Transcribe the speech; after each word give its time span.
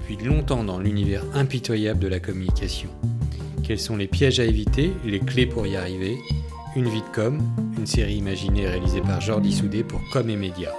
Depuis 0.00 0.24
longtemps 0.24 0.62
dans 0.62 0.78
l'univers 0.78 1.24
impitoyable 1.34 1.98
de 1.98 2.08
la 2.08 2.20
communication. 2.20 2.90
Quels 3.64 3.80
sont 3.80 3.96
les 3.96 4.06
pièges 4.06 4.38
à 4.38 4.44
éviter, 4.44 4.92
les 5.04 5.20
clés 5.20 5.46
pour 5.46 5.66
y 5.66 5.74
arriver? 5.74 6.16
Une 6.76 6.88
vie 6.88 7.00
de 7.00 7.14
com, 7.14 7.42
une 7.76 7.86
série 7.86 8.16
imaginée 8.16 8.68
réalisée 8.68 9.00
par 9.00 9.20
Jordi 9.20 9.52
Soudé 9.52 9.82
pour 9.82 10.00
Com 10.12 10.28
et 10.30 10.36
Média. 10.36 10.72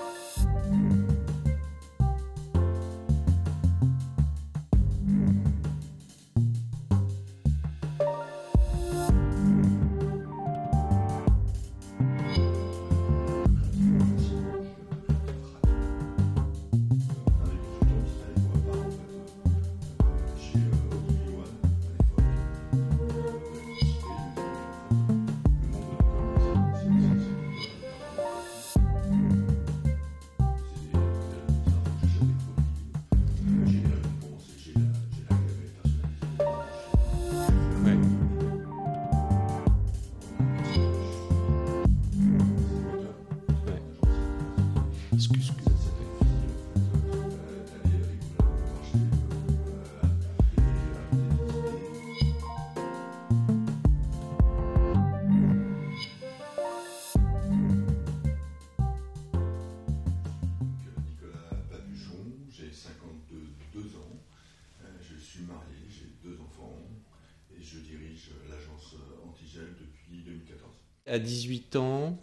À 71.08 71.18
18 71.18 71.76
ans, 71.78 72.22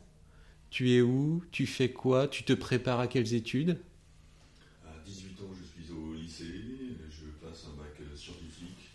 tu 0.71 0.93
es 0.93 1.03
où? 1.03 1.43
Tu 1.53 1.67
fais 1.67 1.93
quoi? 1.93 2.29
Tu 2.29 2.45
te 2.45 2.53
prépares 2.55 3.01
à 3.01 3.09
quelles 3.09 3.35
études? 3.35 3.79
À 4.85 4.99
18 5.05 5.41
ans, 5.43 5.51
je 5.59 5.65
suis 5.65 5.91
au 5.93 6.15
lycée, 6.15 6.97
je 7.11 7.27
passe 7.47 7.67
un 7.73 7.77
bac 7.77 7.97
scientifique 8.17 8.91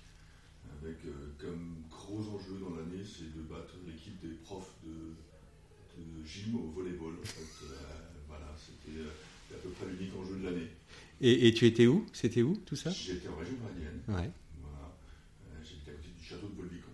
avec 0.81 0.97
euh, 1.05 1.33
comme 1.39 1.83
gros 1.89 2.21
enjeu 2.35 2.59
dans 2.59 2.75
l'année, 2.75 3.03
c'est 3.05 3.33
de 3.35 3.41
battre 3.43 3.75
l'équipe 3.87 4.19
des 4.21 4.35
profs 4.45 4.73
de, 4.85 5.15
de 6.01 6.25
gym 6.25 6.55
au 6.55 6.71
volleyball. 6.71 7.13
En 7.19 7.23
fait, 7.23 7.65
Euh, 7.65 7.75
voilà, 8.27 8.55
c'était 8.57 8.99
euh, 8.99 9.55
à 9.55 9.59
peu 9.59 9.69
près 9.69 9.87
l'unique 9.87 10.15
enjeu 10.15 10.37
de 10.39 10.45
l'année. 10.45 10.69
et, 11.21 11.47
et 11.47 11.53
tu 11.53 11.65
étais 11.65 11.87
où? 11.87 12.05
C'était 12.13 12.41
où 12.41 12.55
tout 12.65 12.75
ça? 12.75 12.91
J'étais 12.91 13.27
en 13.27 13.35
région 13.37 13.55
parisienne, 13.55 14.01
Ouais, 14.07 14.31
voilà. 14.61 14.95
Euh, 15.47 15.63
j'étais 15.63 15.91
à 15.91 15.93
côté 15.95 16.09
du 16.17 16.23
château 16.23 16.47
de 16.47 16.55
Volvicomte 16.55 16.93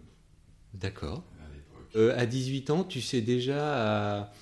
d'accord. 0.73 1.23
Euh, 1.95 2.13
à 2.17 2.25
18 2.25 2.69
ans, 2.71 2.83
tu 2.83 3.01
sais 3.01 3.21
déjà 3.21 4.21
à 4.21 4.33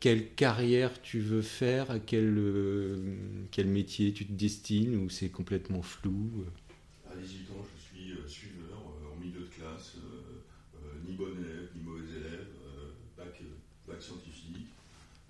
quelle 0.00 0.32
carrière 0.34 1.00
tu 1.02 1.20
veux 1.20 1.42
faire, 1.42 1.90
à 1.90 1.98
quel, 1.98 2.34
euh, 2.38 3.16
quel 3.50 3.66
métier 3.66 4.12
tu 4.12 4.26
te 4.26 4.32
destines, 4.32 4.96
ou 4.96 5.10
c'est 5.10 5.28
complètement 5.28 5.82
flou 5.82 6.30
euh 6.40 7.12
À 7.12 7.16
18 7.16 7.50
ans, 7.52 7.64
je 7.76 7.82
suis 7.82 8.12
euh, 8.12 8.26
suiveur 8.28 8.80
euh, 8.80 9.12
en 9.14 9.20
milieu 9.20 9.40
de 9.40 9.46
classe, 9.52 9.96
euh, 9.98 10.40
euh, 10.76 10.92
ni 11.06 11.14
bon 11.16 11.28
élève, 11.36 11.68
ni 11.76 11.82
mauvais 11.82 12.04
élève, 12.16 12.48
euh, 12.64 12.92
bac, 13.16 13.34
euh, 13.42 13.90
bac 13.92 14.00
scientifique. 14.00 14.68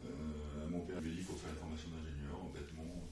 Euh, 0.05 0.09
mon 0.71 0.81
père 0.81 1.03
me 1.03 1.09
dit 1.09 1.17
qu'il 1.17 1.25
faut 1.25 1.35
faire 1.37 1.51
une 1.51 1.59
formation 1.59 1.89
d'ingénieur. 1.91 2.39
Bêtement, 2.55 3.09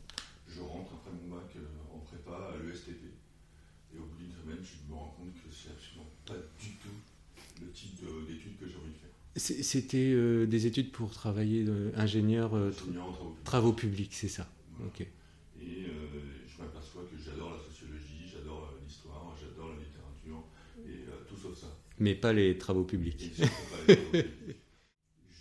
je 0.47 0.60
rentre 0.60 0.94
après 0.94 1.10
mon 1.10 1.34
bac 1.36 1.50
euh, 1.56 1.66
en 1.94 1.98
prépa 2.06 2.54
à 2.54 2.62
l'ESTP. 2.62 3.03
Et 3.94 3.98
au 3.98 4.06
bout 4.06 4.19
d'une 4.19 4.31
semaine, 4.34 4.62
je 4.62 4.78
me 4.91 4.94
rends 4.94 5.15
compte 5.19 5.34
que 5.34 5.50
c'est 5.50 5.71
absolument 5.75 6.06
pas 6.26 6.38
du 6.62 6.71
tout 6.82 6.98
le 7.62 7.71
type 7.71 7.94
de- 8.03 8.26
d'études 8.26 8.59
que 8.59 8.66
j'ai 8.66 8.75
envie 8.76 8.91
de 8.91 8.98
faire. 8.98 9.15
C'est- 9.34 9.34
C'était 9.44 10.10
euh, 10.15 10.47
des 10.47 10.66
études 10.66 10.91
pour 10.91 11.10
travailler 11.10 11.65
euh, 11.69 11.91
ingénieur 11.97 12.55
euh, 12.56 12.71
tra- 12.71 12.82
Ingénieur 12.84 13.05
en 13.09 13.12
travaux 13.12 13.28
publics. 13.32 13.44
travaux 13.44 13.72
publics, 13.75 14.15
c'est 14.15 14.28
ça. 14.28 14.49
Voilà. 14.78 14.87
Ok. 14.91 15.00
Et 15.60 15.87
je 16.49 16.62
m'aperçois 16.62 17.03
que 17.03 17.16
j'adore 17.22 17.50
la 17.53 17.59
sociologie, 17.59 18.25
j'adore 18.33 18.72
l'histoire, 18.83 19.34
j'adore 19.38 19.69
la 19.69 19.81
littérature, 19.84 20.44
et 20.88 21.04
tout 21.28 21.37
sauf 21.37 21.59
ça. 21.59 21.66
Mais 21.99 22.15
pas 22.15 22.33
les 22.33 22.56
travaux 22.56 22.84
publics. 22.84 23.33
surtout 23.34 23.50
pas 23.71 23.77
les 23.88 23.97
travaux 23.97 24.10
publics. 24.10 24.56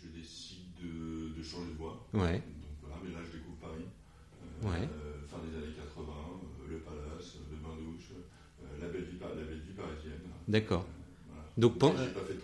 Je 0.03 0.07
décide 0.19 0.73
de, 0.83 1.37
de 1.37 1.43
changer 1.43 1.71
de 1.71 1.77
voie. 1.77 2.05
Ouais. 2.13 2.39
Donc 2.39 2.75
voilà, 2.81 2.97
mais 3.05 3.11
là 3.13 3.19
je 3.25 3.37
découvre 3.37 3.57
Paris. 3.57 3.85
Ouais. 4.63 4.87
Fin 5.29 5.37
des 5.47 5.55
années 5.57 5.75
80, 5.75 6.11
euh, 6.11 6.71
le 6.71 6.77
palace, 6.79 7.37
le 7.49 7.57
bain-douche, 7.57 8.11
la, 8.81 8.87
belle 8.89 9.05
vie, 9.05 9.17
pa- 9.17 9.29
la 9.33 9.43
belle 9.45 9.61
vie 9.65 9.73
parisienne. 9.73 10.19
D'accord. 10.47 10.85
Voilà. 11.29 11.43
Donc, 11.57 11.73
j'ai 11.97 12.13
pas 12.13 12.25
fait 12.25 12.33
de. 12.35 12.39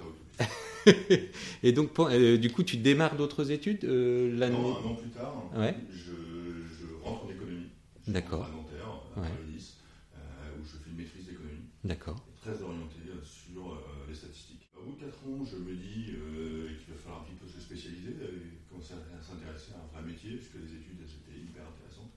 Et 1.64 1.72
donc, 1.72 1.94
pen- 1.94 2.08
euh, 2.12 2.38
du 2.38 2.52
coup, 2.52 2.64
tu 2.64 2.78
démarres 2.78 3.16
d'autres 3.16 3.52
études 3.52 3.84
euh, 3.86 4.36
l'année 4.38 4.56
Non, 4.58 4.78
un 4.78 4.84
an 4.92 4.96
plus 4.96 5.10
tard, 5.10 5.52
Ouais. 5.56 5.76
je, 5.92 6.12
je 6.12 6.86
rentre 7.04 7.26
en 7.26 7.30
économie. 7.30 7.70
D'accord. 8.08 8.42
rentre 8.46 8.52
à 8.52 8.56
Nanterre, 8.56 9.02
à 9.16 9.20
Ouais. 9.22 9.30
Paris 9.30 9.52
10, 9.54 9.78
euh, 10.16 10.18
où 10.60 10.66
je 10.66 10.78
fais 10.78 10.90
une 10.90 10.98
maîtrise 10.98 11.26
d'économie. 11.26 11.66
D'accord. 11.84 12.26
très 12.42 12.62
orienté 12.64 12.98
euh, 13.08 13.24
sur 13.24 13.74
euh, 13.74 13.78
les 14.08 14.16
statistiques. 14.16 14.68
Au 14.76 14.84
bout 14.84 14.96
de 14.96 15.02
4 15.06 15.28
ans, 15.28 15.44
je 15.46 15.58
me 15.58 15.76
dis 15.76 16.16
euh, 16.16 16.70
qu'il 16.80 16.94
va 16.94 17.00
falloir 17.04 17.22
un 17.22 17.26
petit 17.26 17.36
peu 17.36 17.48
se 17.48 17.60
spécialiser 17.60 18.16
et 18.16 18.64
commencer 18.72 18.94
à 18.96 19.22
s'intéresser 19.22 19.76
à 19.76 19.84
un 19.84 19.88
vrai 19.92 20.08
métier, 20.10 20.38
puisque 20.40 20.56
les 20.56 20.72
études 20.80 20.98
elles 21.04 21.16
étaient 21.20 21.40
hyper 21.40 21.64
intéressantes. 21.68 22.16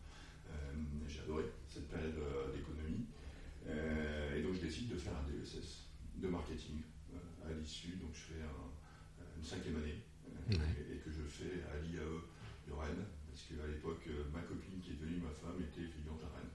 Euh, 0.49 0.55
J'ai 1.09 1.21
adoré 1.27 1.45
cette 1.69 1.89
période 1.91 2.15
euh, 2.23 2.55
d'économie. 2.55 3.07
Euh, 3.67 4.39
et 4.39 4.43
donc 4.43 4.55
je 4.55 4.61
décide 4.63 4.89
de 4.89 4.97
faire 4.99 5.13
un 5.15 5.27
DESS 5.31 5.87
de 6.19 6.29
marketing 6.29 6.83
euh, 7.15 7.51
à 7.51 7.53
l'issue. 7.53 7.99
Donc 7.99 8.11
je 8.15 8.35
fais 8.35 8.43
un- 8.43 8.71
une 9.43 9.49
cinquième 9.49 9.77
année 9.77 9.99
euh, 10.27 10.55
Ouais. 10.55 10.71
et, 10.79 10.95
et 10.95 10.99
que 10.99 11.11
je 11.11 11.23
fais 11.27 11.63
à 11.73 11.81
l'IAE 11.83 12.23
de 12.69 12.73
Rennes, 12.73 13.05
parce 13.29 13.43
qu'à 13.43 13.67
l'époque, 13.67 14.03
euh, 14.09 14.25
ma 14.33 14.41
copine 14.43 14.81
qui 14.81 14.91
est 14.93 14.95
devenue 14.95 15.19
ma 15.21 15.31
femme 15.31 15.59
était 15.61 15.83
étudiante 15.83 16.21
à 16.23 16.31
Rennes. 16.39 16.51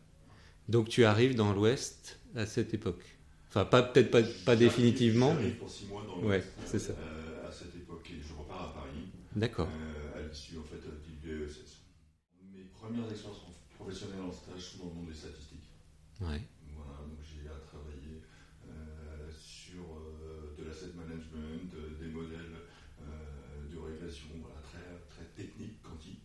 Donc, 0.69 0.87
tu 0.89 1.03
arrives 1.03 1.35
dans 1.35 1.53
l'Ouest 1.53 2.19
à 2.35 2.45
cette 2.45 2.73
époque. 2.73 3.03
Enfin, 3.49 3.65
pas 3.65 3.81
peut-être 3.83 4.11
pas, 4.11 4.21
pas 4.45 4.55
définitivement. 4.55 5.33
J'arrive 5.33 5.55
pour 5.57 5.69
6 5.69 5.85
mois 5.87 6.03
dans 6.05 6.19
Ouais, 6.25 6.43
c'est 6.65 6.79
ça. 6.79 6.93
euh, 6.93 7.47
à 7.47 7.51
cette 7.51 7.75
époque 7.75 8.09
et 8.11 8.21
je 8.21 8.33
repars 8.33 8.69
à 8.69 8.73
Paris 8.73 9.07
D'accord. 9.35 9.69
euh, 9.69 10.17
à 10.19 10.27
l'issue 10.27 10.57
en 10.57 10.63
fait 10.63 10.83
du 11.05 11.15
DESS. 11.25 11.77
Mes 12.53 12.63
premières 12.65 13.09
expériences 13.09 13.43
professionnelles 13.77 14.21
en 14.27 14.31
stage 14.31 14.61
sont 14.61 14.77
dans 14.83 14.89
le 14.89 14.95
monde 14.95 15.07
des 15.07 15.13
statistiques. 15.15 15.63
Ouais. 16.21 16.41
Voilà, 16.75 16.99
donc 17.07 17.19
j'ai 17.23 17.47
à 17.47 17.55
travailler 17.65 18.21
euh, 18.67 19.29
sur 19.31 19.83
euh, 19.95 20.53
de 20.57 20.65
l'asset 20.67 20.91
management, 20.97 21.71
euh, 21.75 21.97
des 22.03 22.09
modèles 22.11 22.59
euh, 23.01 23.71
de 23.71 23.77
régression, 23.77 24.27
voilà, 24.41 24.59
très, 24.61 24.83
très 25.07 25.25
techniques, 25.41 25.81
quanti, 25.81 26.19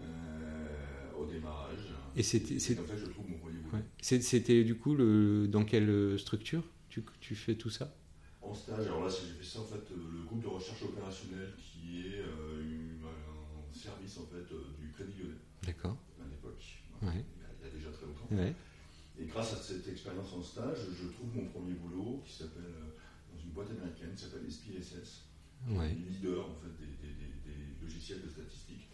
euh, 0.00 1.12
au 1.18 1.26
démarrage. 1.26 1.90
Et 2.16 2.22
c'était- 2.22 2.58
c'est 2.58 2.58
c'est- 2.58 2.74
comme 2.76 2.86
ça 2.86 2.94
que 2.94 3.00
je 3.00 3.06
trouve 3.06 3.28
mon 3.28 3.38
premier 3.38 3.58
boulot. 3.60 3.76
Ouais. 3.76 3.84
C'est- 4.00 4.20
C'était 4.22 4.64
du 4.64 4.76
coup 4.76 4.94
le, 4.94 5.46
dans 5.48 5.64
quelle 5.64 5.88
euh, 5.88 6.18
structure 6.18 6.64
tu, 6.88 7.04
tu 7.20 7.34
fais 7.36 7.54
tout 7.54 7.70
ça? 7.70 7.94
En 8.42 8.54
stage, 8.54 8.86
alors 8.86 9.04
là, 9.04 9.08
j'ai 9.10 9.32
fait 9.38 9.44
ça 9.44 9.60
en 9.60 9.64
fait, 9.64 9.76
euh, 9.92 9.96
le 10.12 10.24
groupe 10.24 10.42
de 10.42 10.48
recherche 10.48 10.82
opérationnelle 10.82 11.52
qui 11.56 12.00
est 12.08 12.18
euh, 12.20 12.62
une- 12.62 13.04
un 13.04 13.72
service 13.72 14.18
en 14.18 14.26
fait 14.26 14.42
du 14.80 14.90
Crédit 14.92 15.18
Lyonnais 15.20 15.34
D'accord. 15.64 15.96
à 16.20 16.24
l'époque, 16.28 16.60
Ouais. 17.02 17.24
il, 17.36 17.64
y 17.64 17.66
a, 17.68 17.70
déjà 17.70 17.90
très 17.90 18.06
longtemps. 18.06 18.26
Ouais. 18.34 18.54
Et 19.18 19.26
grâce 19.26 19.52
à 19.52 19.56
cette 19.56 19.86
expérience 19.86 20.32
en 20.32 20.42
stage, 20.42 20.78
je 21.00 21.08
trouve 21.08 21.34
mon 21.36 21.46
premier 21.46 21.74
boulot 21.74 22.22
qui 22.26 22.32
s'appelle 22.32 22.64
dans 23.32 23.38
une 23.40 23.50
boîte 23.50 23.70
américaine 23.70 24.14
qui 24.16 24.22
s'appelle 24.24 24.50
SPSS, 24.50 25.26
Ouais. 25.68 25.94
leader 25.94 26.50
en 26.50 26.54
fait 26.54 26.72
des, 26.80 26.86
des- 27.06 27.14
des- 27.14 27.52
des 27.52 27.82
logiciels 27.82 28.22
de 28.22 28.28
statistique. 28.28 28.88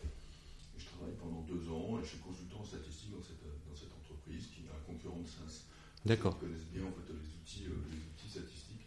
Deux 1.49 1.71
ans 1.71 1.99
et 1.99 2.05
je 2.05 2.17
suis 2.17 2.19
consultant 2.19 2.61
en 2.61 2.65
statistique 2.65 3.11
dans 3.11 3.23
cette, 3.23 3.43
dans 3.43 3.77
cette 3.77 3.93
entreprise 3.95 4.47
qui 4.53 4.67
est 4.67 4.71
un 4.71 4.83
concurrent 4.87 5.21
de 5.21 5.29
SAS. 5.29 5.67
D'accord. 6.05 6.39
Ils 6.43 6.47
connaissent 6.47 6.71
bien 6.73 6.85
en 6.85 6.93
fait, 6.93 7.09
les, 7.13 7.29
outils, 7.41 7.67
euh, 7.67 7.79
les 7.91 7.99
outils 7.99 8.31
statistiques. 8.31 8.87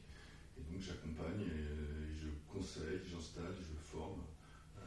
Et 0.58 0.64
donc 0.72 0.82
j'accompagne 0.82 1.42
et, 1.42 1.64
euh, 1.66 2.16
je 2.16 2.28
conseille, 2.52 3.00
j'installe, 3.10 3.56
je 3.60 3.76
forme 3.84 4.22
euh, 4.78 4.82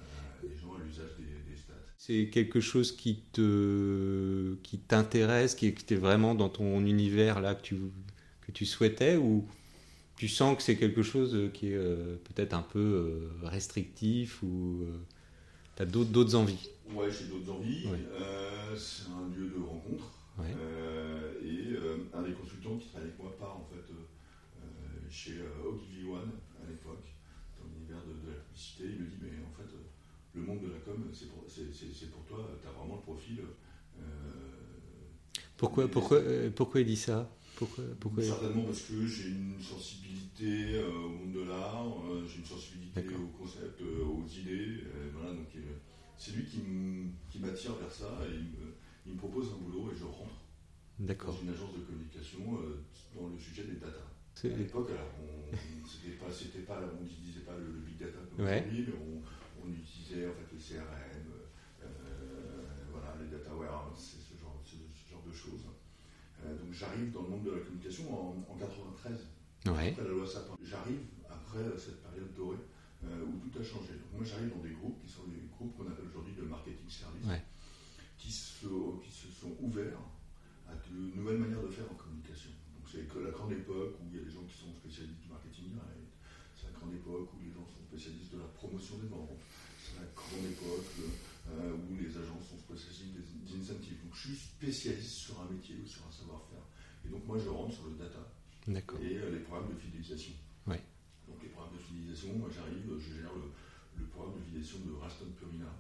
les 0.48 0.56
gens 0.56 0.74
à 0.74 0.84
l'usage 0.84 1.16
des, 1.18 1.50
des 1.50 1.56
stats. 1.56 1.74
C'est 1.98 2.28
quelque 2.30 2.60
chose 2.60 2.92
qui 2.92 3.22
te 3.32 4.54
qui 4.62 4.78
t'intéresse, 4.78 5.54
qui 5.54 5.66
était 5.66 5.96
vraiment 5.96 6.34
dans 6.34 6.48
ton 6.48 6.84
univers 6.84 7.40
là 7.40 7.54
que 7.54 7.62
tu 7.62 7.76
que 8.42 8.52
tu 8.52 8.66
souhaitais 8.66 9.16
ou 9.16 9.46
tu 10.16 10.28
sens 10.28 10.56
que 10.56 10.62
c'est 10.62 10.76
quelque 10.76 11.02
chose 11.02 11.34
euh, 11.34 11.48
qui 11.48 11.68
est 11.68 11.76
euh, 11.76 12.16
peut-être 12.24 12.54
un 12.54 12.62
peu 12.62 12.78
euh, 12.78 13.48
restrictif 13.48 14.42
ou 14.42 14.86
tu 15.76 15.82
as 15.82 15.86
d'autres 15.86 16.10
d'autres 16.10 16.34
envies? 16.36 16.70
Ouais, 16.94 17.10
j'ai 17.10 17.26
d'autres 17.26 17.50
envies. 17.50 17.86
C'est 18.76 19.10
un 19.10 19.28
lieu 19.34 19.48
de 19.48 19.62
rencontre. 19.62 20.22
Euh, 20.40 21.34
et 21.42 21.74
euh, 21.74 22.08
un 22.14 22.22
des 22.22 22.32
consultants 22.32 22.76
qui 22.78 22.88
travaille 22.88 23.08
avec 23.08 23.18
moi 23.18 23.36
part 23.38 23.56
en 23.56 23.68
fait 23.68 23.92
euh, 23.92 25.10
chez 25.10 25.34
Ogilvy 25.64 26.08
One 26.08 26.30
à 26.62 26.68
l'époque, 26.68 27.04
dans 27.58 27.66
l'univers 27.68 28.02
de, 28.06 28.30
la 28.30 28.38
publicité. 28.38 28.84
Il 28.84 29.04
me 29.04 29.06
dit 29.06 29.18
Mais 29.20 29.28
en 29.44 29.52
fait, 29.54 29.68
le 30.34 30.40
monde 30.40 30.62
de 30.62 30.72
la 30.72 30.78
com, 30.78 31.04
c'est 31.12 31.28
pour, 31.28 32.24
toi, 32.24 32.48
tu 32.60 32.66
as 32.66 32.70
vraiment 32.70 32.96
le 32.96 33.02
profil. 33.02 33.40
pourquoi, 35.56 35.88
pourquoi, 35.88 36.20
pourquoi 36.54 36.80
il 36.80 36.86
dit 36.86 36.96
ça? 36.96 37.30
Certainement 38.18 38.64
parce 38.64 38.82
que 38.82 39.06
j'ai 39.06 39.28
une 39.28 39.60
sensibilité 39.60 40.82
au 40.82 41.10
monde 41.10 41.32
de 41.32 41.42
l'art, 41.44 41.86
j'ai 42.26 42.38
une 42.38 42.46
sensibilité 42.46 43.04
au 43.14 43.38
concept, 43.38 43.80
aux 43.82 44.26
idées 44.26 44.84
c'est 46.16 46.32
lui 46.32 46.44
qui 46.44 47.38
m'attire 47.38 47.74
vers 47.76 47.90
ça 47.90 48.18
et 48.26 48.34
il 49.06 49.12
me, 49.12 49.18
propose 49.18 49.48
un 49.52 49.62
boulot 49.62 49.90
et 49.92 49.96
je 49.96 50.04
rentre 50.04 50.42
dans 50.98 51.32
une 51.42 51.50
agence 51.50 51.74
de 51.74 51.80
communication 51.80 52.40
euh, 52.62 52.84
dans 53.14 53.28
le 53.28 53.38
sujet 53.38 53.64
des 53.64 53.76
data. 53.76 54.06
À 54.44 54.48
l'époque, 54.56 54.90
on 55.18 55.76
n'utilisait 55.76 56.16
pas, 56.16 56.26
on 56.28 57.02
n'utilisait 57.02 57.40
pas 57.40 57.56
le, 57.58 57.80
big 57.84 57.98
data 57.98 58.18
comme 58.30 58.44
aujourd'hui, 58.44 58.86
mais 58.86 58.94
on, 59.62 59.68
utilisait 59.68 60.26
en 60.26 60.32
fait 60.34 60.48
le 60.52 60.58
CRM, 60.58 61.26
euh, 61.82 61.86
voilà, 62.90 63.14
les 63.22 63.30
data 63.30 63.54
warehouse, 63.54 64.16
ce 64.18 64.40
genre, 64.40 64.60
ce, 64.64 64.76
genre 65.10 65.22
de 65.26 65.32
choses. 65.32 65.66
Euh, 66.44 66.56
donc 66.58 66.72
j'arrive 66.72 67.12
dans 67.12 67.22
le 67.22 67.28
monde 67.28 67.44
de 67.44 67.50
la 67.52 67.60
communication 67.60 68.12
en, 68.12 68.52
en 68.52 68.56
93, 68.56 69.28
après 69.66 69.94
la 69.98 70.08
loi 70.08 70.26
Sapin. 70.26 70.56
J'arrive 70.62 71.00
après 71.28 71.62
cette 71.78 72.02
période 72.02 72.32
dorée 72.34 72.58
euh, 73.04 73.24
où 73.26 73.38
tout 73.48 73.58
a 73.58 73.62
changé. 73.62 73.94
moi, 74.12 74.22
j'arrive 74.24 74.50
dans 74.54 74.62
des 74.62 74.74
groupes 74.74 75.00
qui 75.02 75.10
sont 75.10 75.26
des 75.26 75.42
groupes 75.50 75.76
qu'on 75.76 75.86
appelle 75.90 76.06
aujourd'hui 76.06 76.34
de 76.34 76.42
marketing 76.42 76.88
service, 76.88 77.26
qui, 78.18 78.30
se, 78.30 78.66
qui 79.02 79.10
se 79.10 79.28
sont 79.28 79.56
ouverts 79.60 79.98
à 80.68 80.74
de 80.74 81.16
nouvelles 81.16 81.38
manières 81.38 81.62
de 81.62 81.70
faire 81.70 81.90
en 81.90 81.94
communication. 81.94 82.50
Donc, 82.78 82.86
c'est 82.90 83.02
la 83.20 83.30
grande 83.30 83.52
époque 83.52 83.98
où 84.00 84.06
il 84.10 84.16
y 84.16 84.20
a 84.20 84.24
des 84.24 84.30
gens 84.30 84.44
qui 84.46 84.54
sont 84.54 84.72
spécialistes 84.78 85.20
du 85.20 85.28
marketing 85.28 85.74
direct. 85.74 86.10
C'est 86.54 86.66
la 86.70 86.78
grande 86.78 86.94
époque 86.94 87.28
où 87.34 87.38
les 87.42 87.50
gens 87.50 87.66
sont 87.66 87.82
spécialistes 87.90 88.32
de 88.32 88.38
la 88.38 88.50
promotion 88.54 88.98
des 88.98 89.08
ventes. 89.08 89.34
C'est 89.82 89.98
la 89.98 90.06
grande 90.14 90.46
époque 90.46 90.86
euh, 91.50 91.74
où 91.74 91.96
les 91.98 92.12
agences 92.14 92.46
sont 92.54 92.58
spécialistes 92.58 93.18
des 93.18 93.50
incentives. 93.58 93.98
Donc, 94.04 94.14
je 94.14 94.28
suis 94.30 94.36
spécialiste 94.38 95.26
sur 95.26 95.40
un 95.42 95.50
métier 95.50 95.74
ou 95.82 95.86
sur 95.86 96.06
un 96.06 96.12
savoir-faire. 96.12 96.62
Et 97.04 97.08
donc, 97.10 97.26
moi, 97.26 97.36
je 97.42 97.48
rentre 97.50 97.74
sur 97.74 97.86
le 97.90 97.98
data 97.98 98.22
et 99.02 99.18
euh, 99.18 99.30
les 99.32 99.40
programmes 99.40 99.74
de 99.74 99.78
fidélisation. 99.80 100.32
Donc 101.28 101.42
les 101.42 101.48
programmes 101.48 101.74
de 101.74 101.82
fidélisation, 101.82 102.34
moi 102.38 102.48
j'arrive, 102.52 102.98
je 102.98 103.22
gère 103.22 103.32
le, 103.34 104.06
programme 104.06 104.38
de 104.38 104.44
fidélisation 104.44 104.78
de 104.86 104.92
Raston 104.98 105.30
Purina. 105.38 105.70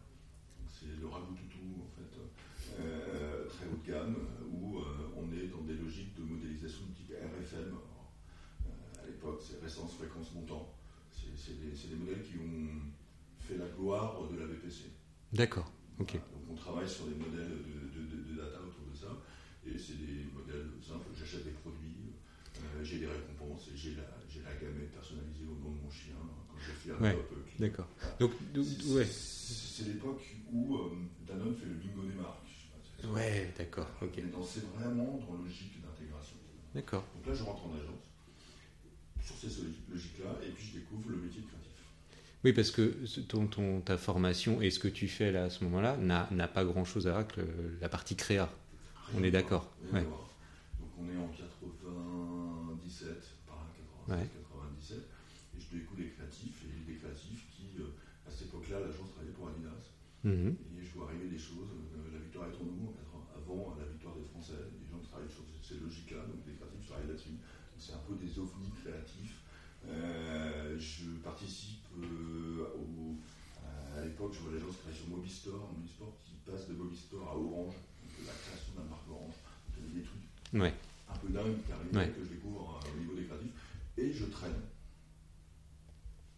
C'est 0.68 0.98
le 1.00 1.06
ragoût 1.06 1.34
toutou 1.34 1.82
en 1.82 1.90
fait, 1.94 2.18
euh, 2.80 3.46
très 3.48 3.66
haut 3.66 3.76
de 3.76 3.86
gamme, 3.86 4.16
où 4.50 4.78
euh, 4.78 5.14
on 5.16 5.32
est 5.32 5.46
dans 5.48 5.62
des 5.62 5.74
logiques 5.74 6.14
de 6.16 6.22
modélisation 6.22 6.86
de 6.88 6.94
type 6.94 7.12
RFM. 7.12 7.74
Euh, 7.74 9.02
à 9.02 9.06
l'époque, 9.06 9.40
c'est 9.42 9.60
résistance, 9.60 9.94
fréquence, 9.94 10.32
montant. 10.34 10.74
C'est 11.10 11.58
des, 11.58 11.96
modèles 11.96 12.22
qui 12.22 12.36
ont 12.38 12.82
fait 13.40 13.56
la 13.56 13.66
gloire 13.68 14.28
de 14.30 14.38
la 14.38 14.46
BPC. 14.46 14.92
D'accord. 15.32 15.70
donc 15.98 16.16
on 16.50 16.54
travaille 16.54 16.88
sur 16.88 17.06
des 17.06 17.14
modèles 17.14 17.50
de, 17.50 18.36
data 18.36 18.58
autour 18.60 18.86
de 18.90 18.96
ça, 18.96 19.22
et 19.66 19.76
c'est 19.78 19.98
des 19.98 20.24
modèles 20.32 20.70
simples. 20.80 21.08
J'achète 21.14 21.44
des 21.44 21.50
produits, 21.50 22.01
j'ai 22.82 22.98
des 22.98 23.06
récompenses, 23.06 23.68
et 23.72 23.76
j'ai 23.76 23.94
la, 23.94 24.02
la 24.02 24.50
personnalisée 24.94 25.46
au 25.46 25.54
nom 25.62 25.74
de 25.74 25.82
mon 25.82 25.90
chien 25.90 26.14
quand 26.48 26.56
j'ai 26.58 26.72
fait 26.72 26.96
un 26.96 27.02
ouais, 27.02 27.18
D'accord. 27.58 27.88
Donc, 28.18 28.32
ouais. 28.54 29.06
C'est 29.06 29.86
l'époque 29.86 30.22
où 30.52 30.76
euh, 30.76 30.90
Danone 31.26 31.54
fait 31.56 31.66
le 31.66 31.74
bingo 31.74 32.02
des 32.02 32.14
marques. 32.14 32.38
Ouais, 33.04 33.52
d'accord. 33.58 33.88
Ok. 34.00 34.22
C'est 34.44 34.64
vraiment 34.74 35.18
dans 35.28 35.42
logique 35.42 35.82
d'intégration. 35.82 36.36
D'accord. 36.74 37.04
Donc 37.16 37.26
là, 37.26 37.34
je 37.34 37.42
rentre 37.42 37.66
en 37.66 37.74
agence 37.74 38.12
sur 39.20 39.36
ces 39.36 39.62
logiques-là 39.90 40.38
et 40.46 40.50
puis 40.50 40.66
je 40.66 40.78
découvre 40.78 41.10
le 41.10 41.16
métier 41.16 41.42
de 41.42 41.46
créatif. 41.46 41.70
Oui, 42.44 42.52
parce 42.52 42.70
que 42.70 42.94
ton, 43.22 43.46
ton, 43.46 43.80
ta 43.80 43.96
formation 43.98 44.62
et 44.62 44.70
ce 44.70 44.78
que 44.78 44.88
tu 44.88 45.06
fais 45.08 45.30
là 45.30 45.44
à 45.44 45.50
ce 45.50 45.62
moment-là 45.64 45.96
n'a 45.96 46.48
pas 46.48 46.64
grand-chose 46.64 47.06
à 47.06 47.10
voir 47.10 47.24
avec 47.24 47.36
la 47.80 47.88
partie 47.88 48.16
créa. 48.16 48.48
on 49.16 49.22
est 49.22 49.30
d'accord. 49.30 49.72
Ouais. 49.92 50.02
Donc 50.02 50.90
on 50.98 51.04
est 51.08 51.16
en 51.16 51.28
97, 51.28 51.81
par 54.06 54.16
là, 54.16 54.24
97, 54.24 54.98
et 54.98 55.60
je 55.60 55.78
découvre 55.78 56.00
les 56.00 56.10
créatifs, 56.10 56.64
et 56.64 56.90
des 56.90 56.98
créatifs 56.98 57.46
qui, 57.54 57.78
euh, 57.78 57.94
à 58.26 58.30
cette 58.30 58.48
époque-là, 58.48 58.80
l'agence 58.80 59.12
travaillait 59.12 59.34
pour 59.34 59.48
Adidas, 59.48 59.92
mhm. 60.24 60.56
et 60.56 60.82
je 60.82 60.90
vois 60.94 61.08
arriver 61.08 61.28
des 61.28 61.38
choses, 61.38 61.70
euh, 61.70 62.12
la 62.12 62.20
victoire 62.20 62.48
est 62.48 62.58
en 62.58 62.66
nous, 62.66 62.94
avant 63.36 63.76
la 63.78 63.86
victoire 63.86 64.14
des 64.16 64.26
Français, 64.26 64.58
des 64.70 64.88
gens 64.90 64.98
qui 64.98 65.08
travaillent 65.08 65.30
sur 65.30 65.44
ces 65.62 65.78
logiques-là, 65.82 66.26
donc 66.26 66.44
des 66.46 66.54
créatifs 66.54 66.86
travaillent 66.86 67.10
là-dessus, 67.10 67.38
c'est 67.78 67.94
un 67.94 68.04
peu 68.06 68.14
des 68.14 68.30
ovnis 68.38 68.70
créatifs. 68.78 69.42
Euh, 69.82 70.78
je 70.78 71.18
participe 71.24 71.82
au, 71.98 73.18
à 73.98 74.04
l'époque, 74.04 74.32
je 74.32 74.40
vois 74.40 74.52
l'agence 74.54 74.78
sur 74.94 75.08
Mobistore, 75.08 75.68
Mobistore 75.74 76.14
qui 76.24 76.38
passe 76.46 76.68
de 76.68 76.74
Mobistore 76.74 77.28
à 77.28 77.36
Orange, 77.36 77.74
donc 77.74 78.12
la 78.24 78.32
création 78.32 78.72
d'un 78.78 78.88
marque 78.88 79.10
Orange, 79.10 79.34
des 79.92 80.02
trucs 80.02 80.22
ouais. 80.54 80.72
un 81.10 81.18
peu 81.18 81.28
dingues 81.28 81.58
qui 81.66 81.72
arrivent, 81.72 82.14
que 82.14 82.24
je 82.24 82.30
découvre 82.30 82.80
au 82.80 82.98
niveau 82.98 83.14
des 83.14 83.24
créatifs 83.26 83.52
et 84.02 84.12
je 84.12 84.24
traîne 84.26 84.60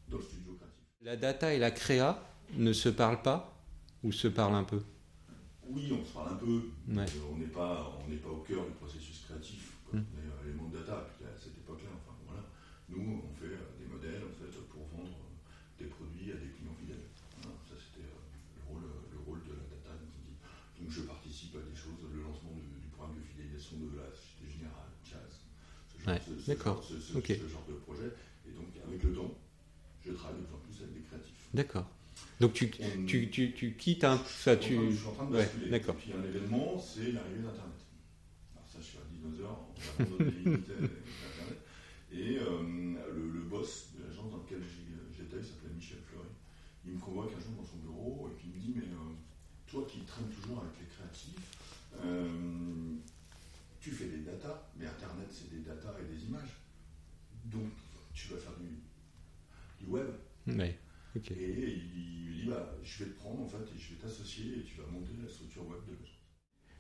dans 0.09 0.19
le 0.19 0.23
studio 0.23 0.53
créatif. 0.55 0.85
La 1.03 1.17
data 1.17 1.55
et 1.55 1.59
la 1.59 1.71
créa 1.71 2.23
ne 2.55 2.73
se 2.73 2.89
parlent 2.89 3.23
pas 3.23 3.63
ou 4.03 4.13
se 4.13 4.29
parlent 4.29 4.55
un 4.55 4.65
peu? 4.65 4.83
Oui, 5.67 5.91
on 5.93 6.05
se 6.05 6.13
parle 6.13 6.33
un 6.35 6.37
peu. 6.37 6.71
Euh, 6.89 7.07
on 7.33 7.39
n'est 7.39 7.47
pas, 7.47 7.99
pas 8.23 8.29
au 8.29 8.45
cœur 8.47 8.67
du 8.67 8.73
processus 8.73 9.25
créatif 9.25 9.73
on 9.93 9.99
est 9.99 10.45
l'élément 10.45 10.69
de 10.69 10.79
data. 10.79 11.07
À 11.23 11.39
cette 11.39 11.57
époque-là, 11.57 11.95
enfin 11.95 12.19
voilà, 12.27 12.43
nous 12.89 13.23
on 13.23 13.33
fait 13.39 13.55
euh, 13.55 13.79
des 13.79 13.87
modèles 13.87 14.27
en 14.27 14.35
fait 14.35 14.51
pour 14.67 14.83
vendre 14.91 15.15
euh, 15.15 15.79
des 15.79 15.87
produits 15.87 16.33
à 16.33 16.37
des 16.37 16.51
clients 16.51 16.75
fidèles. 16.75 17.07
ça 17.41 17.79
c'était 17.79 18.11
le 18.11 18.63
rôle, 18.67 18.83
le 18.83 19.21
rôle 19.23 19.41
de 19.47 19.55
la 19.55 19.67
data. 19.71 19.95
Donc 19.95 20.91
je 20.91 21.03
participe 21.07 21.55
à 21.55 21.63
des 21.63 21.77
choses, 21.79 22.03
le 22.11 22.27
lancement 22.27 22.59
du, 22.59 22.91
programme 22.91 23.17
de 23.17 23.23
fidélisation 23.23 23.79
de 23.87 24.03
la 24.03 24.11
Société 24.11 24.51
Générale, 24.51 24.91
Jazz 25.07 25.47
D'accord. 26.47 26.85
Ce, 26.85 27.01
ce, 27.01 27.13
genre 27.13 27.65
de 27.69 27.75
projet. 27.75 28.11
Et 28.47 28.53
donc, 28.53 28.67
avec 28.87 29.03
le 29.03 29.13
temps, 29.13 29.35
je 30.05 30.13
travaille 30.13 30.41
de 30.41 30.47
plus 30.47 30.55
en 30.55 30.59
plus 30.59 30.83
avec 30.83 30.95
des 30.95 31.01
créatifs. 31.01 31.49
D'accord. 31.55 31.87
Donc, 32.41 32.53
tu, 32.53 32.71
tu, 33.07 33.31
tu, 33.31 33.53
tu, 33.53 33.75
quittes 33.75 34.05
un. 34.05 34.19
Ça, 34.27 34.57
tu... 34.57 34.91
Je 34.91 34.97
suis 34.97 35.07
en 35.07 35.13
train 35.13 35.27
de 35.27 35.33
basculer. 35.33 35.65
Ouais, 35.65 35.71
D'accord. 35.71 35.97
Puis, 35.97 36.13
un 36.13 36.23
événement, 36.25 36.79
c'est 36.79 37.13
l'arrivée 37.13 37.43
d'Internet. 37.43 37.81
Alors, 38.55 38.69
ça, 38.69 38.79
je 38.81 38.85
suis 38.85 38.99
un 38.99 39.29
dinosaure, 39.29 39.69
on 39.99 40.03
d'Internet. 40.25 40.91
Et 42.13 42.39
euh, 42.39 42.63
le, 43.13 43.31
le, 43.31 43.41
boss 43.41 43.89
de 43.99 44.05
l'agence 44.05 44.31
dans 44.31 44.39
laquelle 44.39 44.63
j'étais, 45.17 45.37
il 45.37 45.45
s'appelait 45.45 45.75
Michel 45.75 45.99
Fleury. 46.07 46.29
Il 46.87 46.93
me 46.93 47.01
convoque 47.01 47.33
un 47.37 47.41
jour 47.41 47.59
dans 47.59 47.67
son 47.67 47.79
bureau 47.79 48.31
et 48.31 48.37
puis 48.39 48.49
il 48.49 48.55
me 48.55 48.61
dit 48.61 48.73
Mais 48.77 48.87
euh, 48.87 49.15
toi 49.67 49.85
qui 49.91 49.99
traînes 50.05 50.31
toujours 50.31 50.61
avec 50.63 50.79
les 50.79 50.87
créatifs, 50.87 51.59
euh, 52.05 52.95
tu 53.81 53.91
fais 53.91 54.07
des 54.07 54.19
datas, 54.19 54.63
mais 54.79 54.87
Internet, 54.87 55.04
datas 55.65 55.95
et 56.01 56.15
des 56.15 56.25
images. 56.25 56.61
Donc, 57.47 57.71
tu 58.13 58.29
vas 58.29 58.39
faire 58.39 58.57
du, 58.59 59.85
du 59.85 59.91
web. 59.91 60.07
Et 60.47 60.75
il 61.17 62.29
me 62.29 62.35
dit, 62.35 62.45
bah, 62.49 62.77
je 62.83 63.05
vais 63.05 63.11
te 63.11 63.17
prendre 63.19 63.43
en 63.43 63.49
fait, 63.49 63.57
et 63.59 63.79
je 63.79 63.95
vais 63.95 64.01
t'associer, 64.01 64.59
et 64.59 64.63
tu 64.63 64.77
vas 64.81 64.87
monter 64.91 65.13
la 65.23 65.29
structure 65.29 65.67
web 65.69 65.81
de 65.87 65.93
l'agence. 65.93 66.19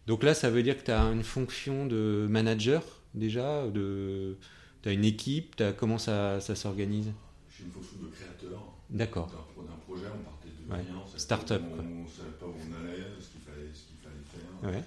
Donc 0.06 0.22
là, 0.22 0.34
ça 0.34 0.50
veut 0.50 0.62
dire 0.62 0.76
que 0.76 0.84
tu 0.84 0.90
as 0.90 1.00
une 1.00 1.22
fonction 1.22 1.86
de 1.86 2.26
manager 2.28 2.82
déjà 3.14 3.66
de... 3.68 4.36
Tu 4.82 4.88
as 4.90 4.92
une 4.92 5.04
équipe 5.04 5.58
as... 5.60 5.72
Comment 5.72 5.98
ça, 5.98 6.40
ça 6.40 6.54
s'organise? 6.54 7.12
J'ai 7.48 7.64
une 7.64 7.70
fonction 7.70 7.96
de 8.02 8.08
créateur. 8.08 8.74
D'accord. 8.90 9.28
D'un 9.56 9.76
projet, 9.86 10.06
on 10.14 10.22
partait 10.24 10.50
de 10.50 10.70
rien. 10.70 10.98
Ouais. 10.98 11.18
Start-up. 11.18 11.62
On 11.62 12.02
ne 12.02 12.08
savait 12.08 12.36
pas 12.38 12.46
où 12.46 12.54
on 12.54 12.84
allait, 12.84 13.04
ce 13.18 13.30
qu'il 13.30 13.40
fallait, 13.40 13.72
ce 13.72 13.86
qu'il 13.86 13.96
fallait 13.96 14.24
faire. 14.26 14.70
Ouais. 14.70 14.84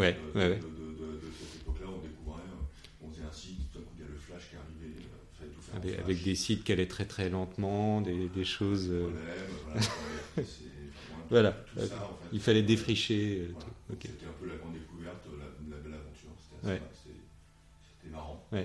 Ouais, 0.00 0.16
de, 0.34 0.38
ouais, 0.38 0.48
de, 0.48 0.54
de, 0.54 0.60
de, 0.60 1.30
cette 1.38 1.60
époque-là, 1.62 1.86
on 1.88 2.00
découvrait, 2.00 2.42
euh, 2.42 3.04
on 3.04 3.10
faisait 3.10 3.22
un 3.22 3.32
site, 3.32 3.70
tout 3.72 3.78
d'un 3.78 3.84
coup 3.84 3.94
il 3.98 4.02
y 4.02 4.04
a 4.04 4.08
le 4.10 4.16
flash 4.18 4.48
qui 4.48 4.56
arrivait, 4.56 4.96
il 4.98 5.04
euh, 5.04 5.38
fallait 5.38 5.50
tout 5.50 5.60
faire. 5.60 5.76
Avec, 5.76 5.98
avec, 5.98 6.24
des 6.24 6.34
sites 6.34 6.64
qui 6.64 6.72
allaient 6.72 6.88
très 6.88 7.04
très 7.04 7.28
lentement, 7.28 8.00
des, 8.00 8.28
des 8.28 8.44
choses. 8.44 8.88
Euh... 8.90 9.02
Problème, 9.02 9.84
voilà, 11.30 11.56
voilà. 11.76 11.88
Ça, 11.88 11.96
en 11.96 12.16
fait, 12.16 12.28
il 12.32 12.40
fallait 12.40 12.62
défricher. 12.62 13.48
Voilà. 13.52 13.66
Okay. 13.92 14.08
C'était 14.08 14.26
un 14.26 14.34
peu 14.40 14.46
la 14.46 14.56
grande 14.56 14.74
découverte, 14.74 15.26
la, 15.38 15.76
la 15.76 15.82
belle 15.82 15.94
aventure, 15.94 16.30
c'était 16.38 16.72
ouais. 16.72 16.80
marrant. 18.10 18.44
Euh, 18.52 18.64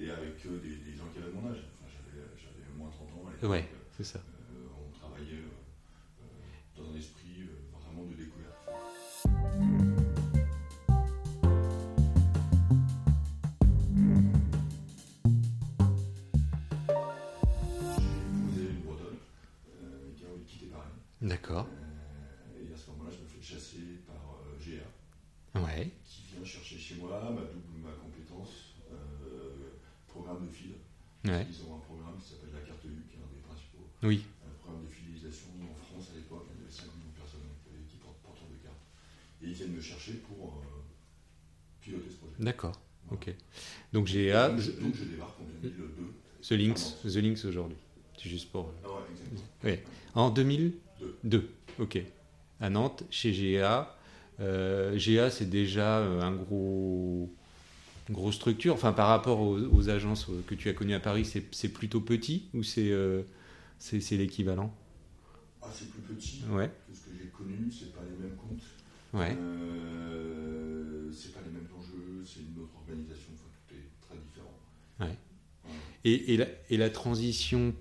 et 0.00 0.10
avec 0.10 0.42
des, 0.42 0.68
des, 0.68 0.96
gens 0.96 1.08
qui 1.12 1.18
avaient 1.22 1.32
mon 1.32 1.50
âge, 1.50 1.58
enfin, 1.80 1.90
j'avais 1.90 2.76
moins 2.76 2.90
30 2.90 3.08
ans 3.08 3.24
à. 3.42 3.46
Ouais, 3.46 3.68
c'est 3.96 4.04
ça. 4.04 4.20
D'accord. 21.22 21.66
Euh, 21.66 22.62
et 22.62 22.72
à 22.72 22.76
ce 22.76 22.90
moment-là, 22.90 23.10
je 23.10 23.22
me 23.22 23.28
fais 23.28 23.42
chasser 23.42 23.98
par 24.06 24.38
euh, 24.46 24.54
GA. 24.62 25.60
Ouais. 25.60 25.90
Qui 26.04 26.22
vient 26.32 26.44
chercher 26.44 26.78
chez 26.78 26.94
moi 26.96 27.18
ma 27.34 27.42
double 27.42 27.82
ma 27.82 27.90
compétence 27.92 28.76
euh, 28.92 29.74
programme 30.06 30.46
de 30.46 30.52
fil. 30.52 30.72
Ouais. 31.24 31.46
Ils 31.50 31.62
ont 31.66 31.74
un 31.76 31.80
programme 31.80 32.14
qui 32.22 32.30
s'appelle 32.30 32.54
la 32.54 32.60
carte 32.60 32.84
U, 32.84 33.02
qui 33.10 33.16
est 33.16 33.22
un 33.22 33.30
des 33.34 33.42
principaux 33.42 33.88
Oui. 34.04 34.22
un 34.46 34.54
programme 34.62 34.86
de 34.86 34.90
fidélisation 34.90 35.48
en 35.62 35.74
France 35.74 36.10
à 36.12 36.16
l'époque. 36.16 36.46
Il 36.54 36.60
y 36.60 36.62
avait 36.62 36.70
5 36.70 36.84
millions 36.94 37.10
de 37.10 37.18
personnes 37.18 37.48
qui, 37.90 37.96
portent 37.98 38.22
porteurs 38.22 38.46
de 38.46 38.62
cartes. 38.62 38.86
Et 39.42 39.46
ils 39.48 39.54
viennent 39.54 39.74
me 39.74 39.80
chercher 39.80 40.22
pour 40.30 40.62
piloter 41.80 42.10
ce 42.10 42.16
projet. 42.16 42.34
D'accord. 42.38 42.78
Voilà. 43.08 43.20
Ok. 43.26 43.34
Donc 43.92 44.06
GA, 44.06 44.50
Donc, 44.50 44.60
je, 44.60 44.70
donc 44.72 44.94
je 44.94 45.04
débarque 45.04 45.40
en 45.40 45.44
2002. 45.62 46.14
The 46.42 46.52
Links, 46.52 47.02
The 47.02 47.16
Links 47.16 47.44
aujourd'hui. 47.44 47.78
C'est 48.16 48.28
juste 48.28 48.50
pour. 48.50 48.72
Ah 48.84 48.88
ouais, 48.88 49.00
exactement. 49.10 49.40
Ouais. 49.64 49.84
En 50.14 50.30
2002. 51.00 51.48
Ok. 51.78 52.00
À 52.60 52.70
Nantes, 52.70 53.04
chez 53.10 53.32
GA. 53.32 53.94
Euh, 54.40 54.96
GA, 54.98 55.30
c'est 55.30 55.48
déjà 55.48 55.98
euh, 55.98 56.20
un 56.22 56.32
gros, 56.34 57.32
une 58.08 58.14
grosse 58.14 58.36
structure. 58.36 58.74
Enfin, 58.74 58.92
par 58.92 59.08
rapport 59.08 59.40
aux, 59.40 59.58
aux 59.58 59.88
agences 59.88 60.28
euh, 60.28 60.42
que 60.46 60.54
tu 60.54 60.68
as 60.68 60.72
connues 60.74 60.94
à 60.94 61.00
Paris, 61.00 61.24
c'est 61.24 61.68
plutôt 61.68 62.00
petit 62.00 62.48
ou 62.54 62.62
c'est 62.62 62.90
euh, 62.90 63.22
c'est 63.78 64.16
l'équivalent? 64.16 64.74
Ah, 65.62 65.68
c'est 65.72 65.90
plus 65.90 66.02
petit 66.02 66.42
Ouais. 66.50 66.70
que 66.88 66.94
ce 66.96 67.00
que 67.06 67.10
j'ai 67.20 67.28
connu, 67.28 67.70
c'est 67.70 67.92
pas 67.92 68.02
les 68.08 68.16
mêmes 68.16 68.36
comptes. 68.36 68.62
Ouais. 69.12 69.36
Euh, 69.38 71.10
c'est 71.12 71.32
pas 71.32 71.40
les 71.44 71.50
mêmes 71.52 71.68
enjeux, 71.78 72.22
c'est 72.24 72.40
une 72.40 72.62
autre 72.62 72.74
organisation, 72.76 73.30
enfin 73.34 73.48
tout 73.66 73.74
est 73.74 73.88
très 74.06 74.16
différent. 74.18 74.54
Ouais. 75.00 75.16
Et, 76.04 76.34
et, 76.34 76.36
la, 76.36 76.46
et 76.70 76.76
la 76.76 76.90
transition 76.90 77.72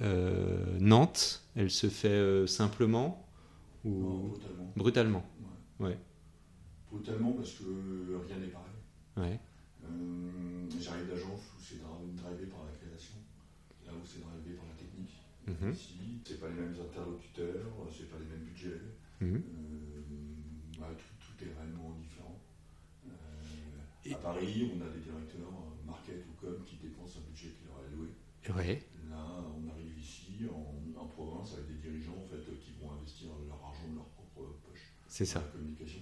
Paris-Nantes, 0.00 1.42
elle 1.56 1.70
se 1.70 1.88
fait 1.88 2.08
euh, 2.08 2.46
simplement 2.46 3.26
Non, 3.84 3.90
ou 3.90 4.28
brutalement. 4.28 4.72
brutalement 4.76 5.26
Ouais. 5.78 5.98
Brutalement 6.90 7.32
parce 7.32 7.52
que 7.52 7.64
rien 8.26 8.38
n'est 8.38 8.48
pareil. 8.48 8.66
Ouais. 9.16 9.40
Euh, 9.84 10.68
J'arrive 10.80 11.08
d'agence 11.08 11.40
où 11.56 11.60
c'est 11.62 11.80
drivé 11.80 12.46
par 12.46 12.64
la 12.64 12.72
création, 12.76 13.16
là 13.86 13.92
où 13.92 14.04
c'est 14.04 14.20
drivé 14.20 14.56
par 14.56 14.66
la 14.66 14.74
technique. 14.76 15.12
Mhm. 15.46 15.72
Ici, 15.72 16.20
c'est 16.24 16.40
pas 16.40 16.48
les 16.48 16.54
mêmes 16.54 16.76
interlocuteurs, 16.78 17.72
c'est 17.90 18.10
pas 18.10 18.18
les 18.18 18.26
mêmes 18.26 18.44
budgets. 18.44 18.80
Mhm. 19.20 19.36
Euh, 19.36 20.00
bah, 20.78 20.88
tout, 20.96 21.14
tout 21.20 21.44
est 21.44 21.52
réellement 21.56 21.96
différent. 22.00 22.38
Euh, 23.06 23.10
Et- 24.04 24.14
À 24.14 24.18
Paris, 24.18 24.70
on 24.74 24.80
a 24.84 24.88
des 24.90 25.00
directeurs 25.00 25.48
euh, 25.48 25.86
market 25.86 26.24
ou 26.28 26.32
com 26.40 26.56
qui 26.66 26.76
dépensent 26.76 27.18
un 27.20 27.30
budget 27.30 27.48
qui 27.56 27.64
leur 27.68 27.80
est 27.84 27.88
alloué. 27.92 28.08
Ouais. 28.56 28.82
Là, 29.08 29.24
on 29.56 29.68
arrive 29.70 29.98
ici 29.98 30.44
en, 30.48 30.76
en 31.00 31.06
province 31.06 31.54
avec 31.54 31.66
des 31.68 31.88
dirigeants 31.88 32.16
en 32.20 32.26
fait, 32.28 32.40
qui 32.60 32.72
vont 32.80 32.92
investir 32.92 33.28
leur 33.48 33.60
argent 33.64 33.88
de 33.90 33.96
leur 33.96 34.08
propre 34.16 34.56
poche. 34.64 34.92
C'est 35.20 35.26
ça. 35.26 35.40
La 35.40 35.46
communication, 35.52 36.00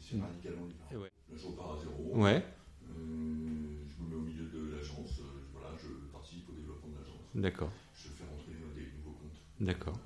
c'est 0.00 0.18
radicalement 0.18 0.64
différent. 0.64 1.02
Ouais. 1.02 1.10
Là, 1.30 1.36
je 1.36 1.46
repars 1.46 1.72
à 1.76 1.78
zéro. 1.78 2.10
Ouais. 2.14 2.42
Euh, 2.88 3.84
je 3.84 4.02
me 4.02 4.08
mets 4.08 4.16
au 4.16 4.20
milieu 4.20 4.44
de 4.48 4.74
l'agence. 4.74 5.20
euh, 5.20 5.44
voilà, 5.52 5.76
je 5.76 5.88
participe 6.10 6.48
au 6.48 6.52
développement 6.54 6.88
de 6.88 6.96
l'agence. 6.96 7.20
D'accord. 7.34 7.70
Je 7.92 8.08
fais 8.08 8.24
rentrer 8.24 8.52
euh, 8.52 8.74
des 8.74 8.86
nouveaux 8.96 9.12
comptes 9.20 9.36
D'accord. 9.60 9.98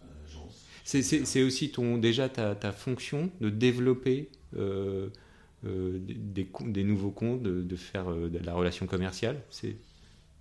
à 0.00 0.04
l'agence. 0.22 0.66
C'est- 0.84 1.02
C'est 1.02 1.24
c'est 1.24 1.42
aussi 1.42 1.70
ton, 1.70 1.98
déjà 1.98 2.28
ta, 2.28 2.54
ta 2.54 2.72
fonction 2.72 3.30
de 3.40 3.50
développer 3.50 4.30
euh, 4.56 5.08
euh, 5.64 5.98
des, 6.00 6.14
des 6.14 6.46
co- 6.46 6.68
des 6.68 6.84
nouveaux 6.84 7.10
comptes, 7.12 7.42
de, 7.42 7.62
de 7.62 7.76
faire 7.76 8.10
euh, 8.10 8.28
de 8.28 8.38
la 8.38 8.54
relation 8.54 8.86
commerciale. 8.86 9.42
C'est? 9.50 9.76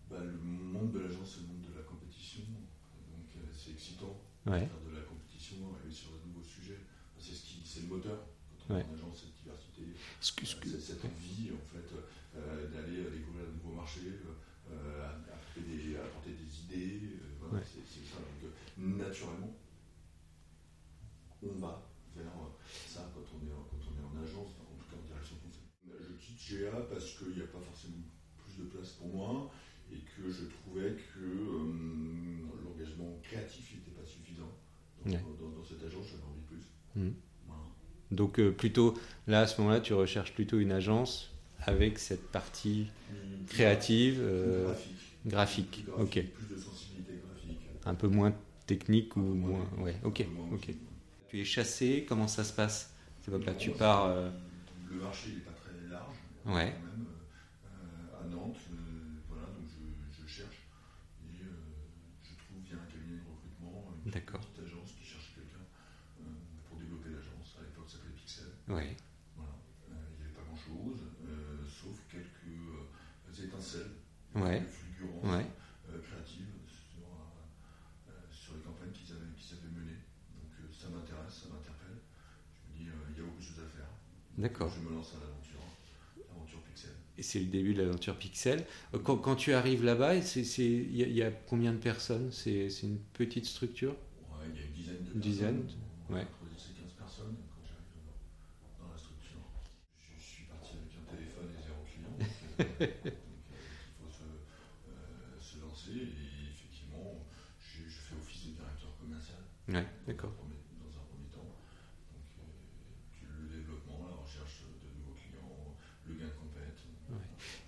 Bah, 0.10 0.18
le 0.20 0.32
monde 0.44 0.92
de 0.92 1.00
l'agence, 1.00 1.36
c'est 1.36 1.42
le 1.42 1.48
monde 1.48 1.62
de 1.72 1.78
la 1.78 1.84
compétition. 1.84 2.42
Donc, 2.44 3.28
euh, 3.38 3.46
c'est 3.56 3.72
excitant 3.72 4.18
ouais. 4.48 4.60
faire 4.68 4.84
de 4.90 4.96
la 4.96 5.02
compétition, 5.04 5.56
arriver 5.80 5.94
sur 5.94 6.12
de 6.12 6.28
nouveaux 6.28 6.44
sujets. 6.44 6.80
C'est 7.18 7.34
ce 7.34 7.44
qui, 7.46 7.62
c'est 7.64 7.82
le 7.82 7.88
moteur 7.88 8.18
quand 8.50 8.61
on 8.61 8.61
Ouais. 8.72 8.86
en 8.90 8.94
agence, 8.94 9.20
cette 9.26 9.36
diversité, 9.44 9.84
Ce 10.20 10.32
que- 10.34 10.46
ce 10.46 10.56
que- 10.56 10.70
C'est 10.70 10.80
cette 10.80 11.06
envie 11.06 11.52
en 11.52 11.66
fait 11.74 11.88
euh, 12.38 12.70
d'aller 12.72 13.00
euh, 13.06 13.10
découvrir 13.12 13.46
de 13.48 13.52
nouveaux 13.54 13.76
marchés, 13.76 14.14
euh, 14.72 15.08
apporter, 15.08 15.62
des, 15.62 15.96
apporter 15.98 16.32
des 16.32 16.60
idées. 16.64 17.02
euh, 17.04 17.18
voilà, 17.40 17.56
Ouais. 17.60 17.64
c'est, 17.68 18.06
ça. 18.06 18.18
Donc, 18.20 18.50
euh, 18.50 18.98
naturellement, 19.04 19.54
on 21.44 21.54
va 21.60 21.88
vers 22.16 22.26
euh, 22.26 22.50
ça 22.88 23.10
quand 23.14 23.26
on 23.36 23.48
est, 23.48 23.52
en- 23.54 23.64
quand 23.70 23.82
on 23.90 23.94
est 24.00 24.06
en 24.06 24.24
agence, 24.24 24.50
en 24.62 24.76
tout 24.80 24.90
cas 24.90 24.98
en 25.02 25.08
direction 25.08 25.36
conseil. 25.44 25.68
Je 26.00 26.14
quitte 26.24 26.40
GA 26.40 26.82
parce 26.90 27.18
qu'il 27.18 27.36
n'y 27.36 27.42
a 27.42 27.48
pas 27.48 27.60
forcément 27.60 28.04
plus 28.38 28.64
de 28.64 28.70
place 28.70 28.92
pour 28.92 29.08
moi 29.08 29.52
et 29.92 29.98
que 30.16 30.30
je 30.30 30.46
trouvais 30.46 30.96
que 30.96 31.20
euh, 31.20 32.46
l'engagement 32.64 33.18
créatif 33.24 33.74
n'était 33.76 33.92
pas 33.92 34.06
suffisant. 34.06 34.52
Ouais. 35.06 35.20
dans, 35.40 35.50
dans 35.50 35.64
cette 35.66 35.82
agence, 35.84 36.06
j'avais 36.12 36.24
envie 36.24 36.42
de 36.42 36.46
plus. 36.48 36.66
Mhm. 36.96 37.16
Donc 38.12 38.40
euh, 38.40 38.52
plutôt, 38.52 38.98
là 39.28 39.42
à 39.42 39.48
ce 39.48 39.60
moment-là, 39.62 39.80
tu 39.80 39.94
recherches 39.94 40.34
plutôt 40.34 40.60
une 40.60 40.72
agence 40.72 41.32
avec 41.64 41.98
cette 42.00 42.32
partie 42.32 42.88
créative, 43.48 44.20
euh, 44.22 44.74
graphique. 45.26 45.86
Ok. 45.90 45.96
graphique, 45.96 46.34
Plus 46.34 46.56
de 46.56 46.58
sensibilité 46.60 47.14
graphique. 47.26 47.60
Un 47.86 47.96
peu 47.96 48.08
moins 48.08 48.34
technique 48.68 49.16
ou 49.16 49.22
moins 49.22 49.68
Ouais. 49.78 49.96
Ok. 50.04 50.26
moins 50.34 50.50
Ok. 50.56 50.70
Tu 51.30 51.40
es 51.42 51.46
chassé. 51.46 52.06
Comment 52.08 52.28
ça 52.28 52.44
se 52.44 52.54
passe? 52.54 52.94
C'est 53.24 53.32
pas 53.32 53.38
là, 53.38 53.54
tu 53.54 53.72
pars. 53.72 54.06
euh, 54.08 54.30
Le 54.90 54.98
marché 55.02 55.30
n'est 55.30 55.42
pas 55.42 55.52
très 55.52 55.72
large. 55.90 56.18
Ouais. 56.46 56.74
Quand 56.76 56.88
même, 56.98 57.06
euh, 57.66 58.20
à 58.20 58.28
Nantes, 58.28 58.58
euh, 58.74 58.76
voilà, 59.30 59.46
donc 59.48 59.68
je, 59.70 60.24
je 60.24 60.28
cherche 60.28 60.58
et 61.24 61.44
euh, 61.44 61.48
je 62.24 62.34
trouve 62.36 62.60
via 62.66 62.76
un 62.76 62.90
cabinet 62.92 63.22
de 63.22 63.30
recrutement 63.30 63.94
une 64.04 64.12
D'accord. 64.12 64.42
petite 64.42 64.66
agence 64.66 64.92
qui 65.00 65.06
cherche 65.06 65.32
quelqu'un 65.36 65.62
euh, 66.20 66.26
pour 66.68 66.80
développer 66.82 67.10
l'agence. 67.14 67.56
À 67.60 67.64
l'époque, 67.64 67.86
ça 67.88 67.98
s'appelait 68.02 68.18
Pixel. 68.18 68.50
Ouais. 68.68 68.98
Voilà. 69.38 69.54
Euh, 69.54 69.94
il 69.94 70.18
n'y 70.18 70.24
avait 70.26 70.34
pas 70.36 70.44
grand-chose, 70.50 71.00
euh, 71.30 71.62
sauf 71.70 71.96
quelques 72.10 72.50
euh, 72.50 73.46
étincelles, 73.46 73.94
Ouais. 74.36 74.66
quelques 74.66 74.74
fulgurances 74.74 75.30
Ouais. 75.30 75.46
euh, 75.94 76.02
créatives 76.02 76.58
sur, 76.66 77.06
euh, 77.06 78.10
euh, 78.10 78.26
sur 78.34 78.58
les 78.58 78.64
campagnes 78.66 78.92
qu'ils 78.98 79.14
avaient, 79.14 79.30
qu'ils 79.38 79.54
avaient 79.62 79.70
menées. 79.78 80.02
Donc 80.34 80.52
euh, 80.58 80.74
ça 80.74 80.90
m'intéresse, 80.90 81.46
ça 81.46 81.54
m'interpelle. 81.54 82.02
Je 82.02 82.66
me 82.66 82.72
dis, 82.82 82.90
euh, 82.90 83.14
il 83.14 83.18
y 83.18 83.22
a 83.22 83.30
beaucoup 83.30 83.40
de 83.40 83.46
choses 83.46 83.62
à 83.62 83.70
faire. 83.70 83.94
D'accord. 84.42 84.72
Je 84.76 84.82
me 84.90 84.94
lance 84.96 85.14
à 85.16 85.20
l'aventure, 85.20 85.60
l'aventure 86.30 86.62
Pixel. 86.64 86.92
Et 87.18 87.24
c'est 87.24 87.40
le 87.40 87.46
début 87.46 87.74
de 87.74 87.82
l'aventure 87.84 88.18
Pixel. 88.18 88.66
Euh, 88.94 89.00
Quand, 89.00 89.18
quand 89.18 89.36
tu 89.36 89.54
arrives 89.54 89.84
là-bas, 89.84 90.16
il 90.16 90.22
y, 90.96 91.04
a- 91.04 91.08
il 91.08 91.14
y 91.14 91.24
a 91.24 91.32
combien 91.32 91.74
de 91.74 91.78
personnes? 91.78 92.32
C'est 92.32 92.68
une 92.84 92.98
petite 93.14 93.46
structure? 93.46 93.92
Ouais, 93.92 94.48
il 94.54 94.60
y 94.60 94.64
a 94.64 94.66
une 94.68 94.74
dizaine 94.74 95.04
de 95.06 95.14
Une 95.14 95.20
dizaine, 95.20 95.62
personnes. 95.62 95.80
ouais. 96.10 96.22
Entre 96.22 96.50
10 96.50 96.64
et 96.72 96.82
15 96.82 96.94
personnes 96.98 97.36
quand 97.54 97.62
j'arrive 97.68 97.94
dans, 98.80 98.86
dans 98.86 98.92
la 98.92 98.98
structure. 98.98 99.42
Je 100.18 100.22
suis 100.24 100.46
parti 100.46 100.78
avec 100.78 100.92
un 100.98 101.06
téléphone 101.16 101.50
et 101.54 101.62
zéro 101.62 101.82
client. 101.86 102.16
Donc, 102.18 102.82
euh, 102.82 102.88
il 103.06 103.96
faut 104.00 104.12
se, 104.12 104.24
euh, 104.26 105.40
se 105.40 105.60
lancer 105.62 105.98
et 105.98 106.50
effectivement, 106.52 107.26
je, 107.60 107.84
je 107.90 108.00
fais 108.10 108.16
office 108.16 108.46
de 108.48 108.52
directeur 108.60 108.94
commercial. 109.00 109.42
Ouais, 109.70 109.86
d'accord. 110.08 110.34
premier- 110.36 110.60
Dans 110.82 110.92
un 110.98 111.06
premier 111.08 111.30
temps. 111.32 111.52
Donc, 112.14 112.28
euh, 112.40 112.44
puis 113.14 113.26
le 113.30 113.48
développement, 113.50 114.08
la 114.10 114.18
recherche 114.24 114.64
de 114.66 114.88
nouveaux 115.00 115.18
clients, 115.20 115.76
le 116.08 116.14
gain 116.16 116.28
de 116.32 116.38
compète. 116.40 116.80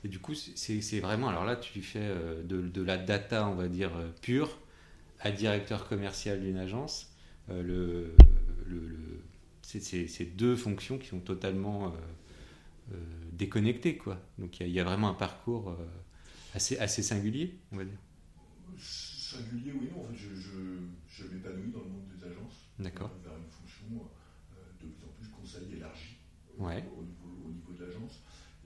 Et 0.04 0.08
du 0.08 0.20
coup, 0.34 0.40
c'est 0.56 1.00
vraiment. 1.00 1.30
Alors 1.30 1.46
là, 1.46 1.56
tu 1.56 1.82
fais 1.82 2.00
euh, 2.02 2.44
de, 2.44 2.62
de 2.62 2.82
la 2.82 2.98
data, 2.98 3.48
on 3.48 3.56
va 3.56 3.68
dire, 3.68 3.96
euh, 3.96 4.10
pure, 4.22 4.58
à 5.20 5.32
directeur 5.32 5.88
commercial 5.88 6.42
d'une 6.42 6.58
agence. 6.58 7.12
Euh, 7.50 7.62
le, 7.64 8.16
le, 8.68 8.88
le- 8.88 9.20
c'est- 9.62 10.36
deux 10.36 10.56
fonctions 10.56 10.98
qui 10.98 11.08
sont 11.08 11.20
totalement 11.20 11.94
déconnectées, 13.32 13.98
quoi. 13.98 14.20
Donc 14.38 14.60
il 14.60 14.64
y, 14.64 14.66
a- 14.66 14.68
il 14.70 14.74
y 14.74 14.80
a 14.80 14.84
vraiment 14.84 15.10
un 15.10 15.14
parcours 15.14 15.76
assez, 16.54 16.78
assez 16.78 17.02
singulier, 17.02 17.58
on 17.72 17.78
va 17.78 17.86
dire. 17.86 17.98
Singulier, 18.78 19.74
oui, 19.74 19.90
non. 19.96 20.04
En 20.04 20.08
fait, 20.08 20.16
je, 20.18 20.36
je, 20.36 20.50
je 21.10 21.24
m'épanouis 21.28 21.72
dans 21.72 21.80
le 21.80 21.86
monde 21.90 22.06
des 22.16 22.24
agences. 22.26 22.70
D'accord. 22.80 23.10
Vers 23.24 23.34
une 23.34 23.50
fonction 23.50 23.86
de 23.90 24.88
plus 24.88 25.06
en 25.06 25.12
plus 25.18 25.30
conseil 25.30 25.76
élargi 25.78 26.18
Ouais. 26.60 26.84
au 26.96 27.04
niveau 27.50 27.74
de 27.74 27.86
l'agence. 27.86 28.22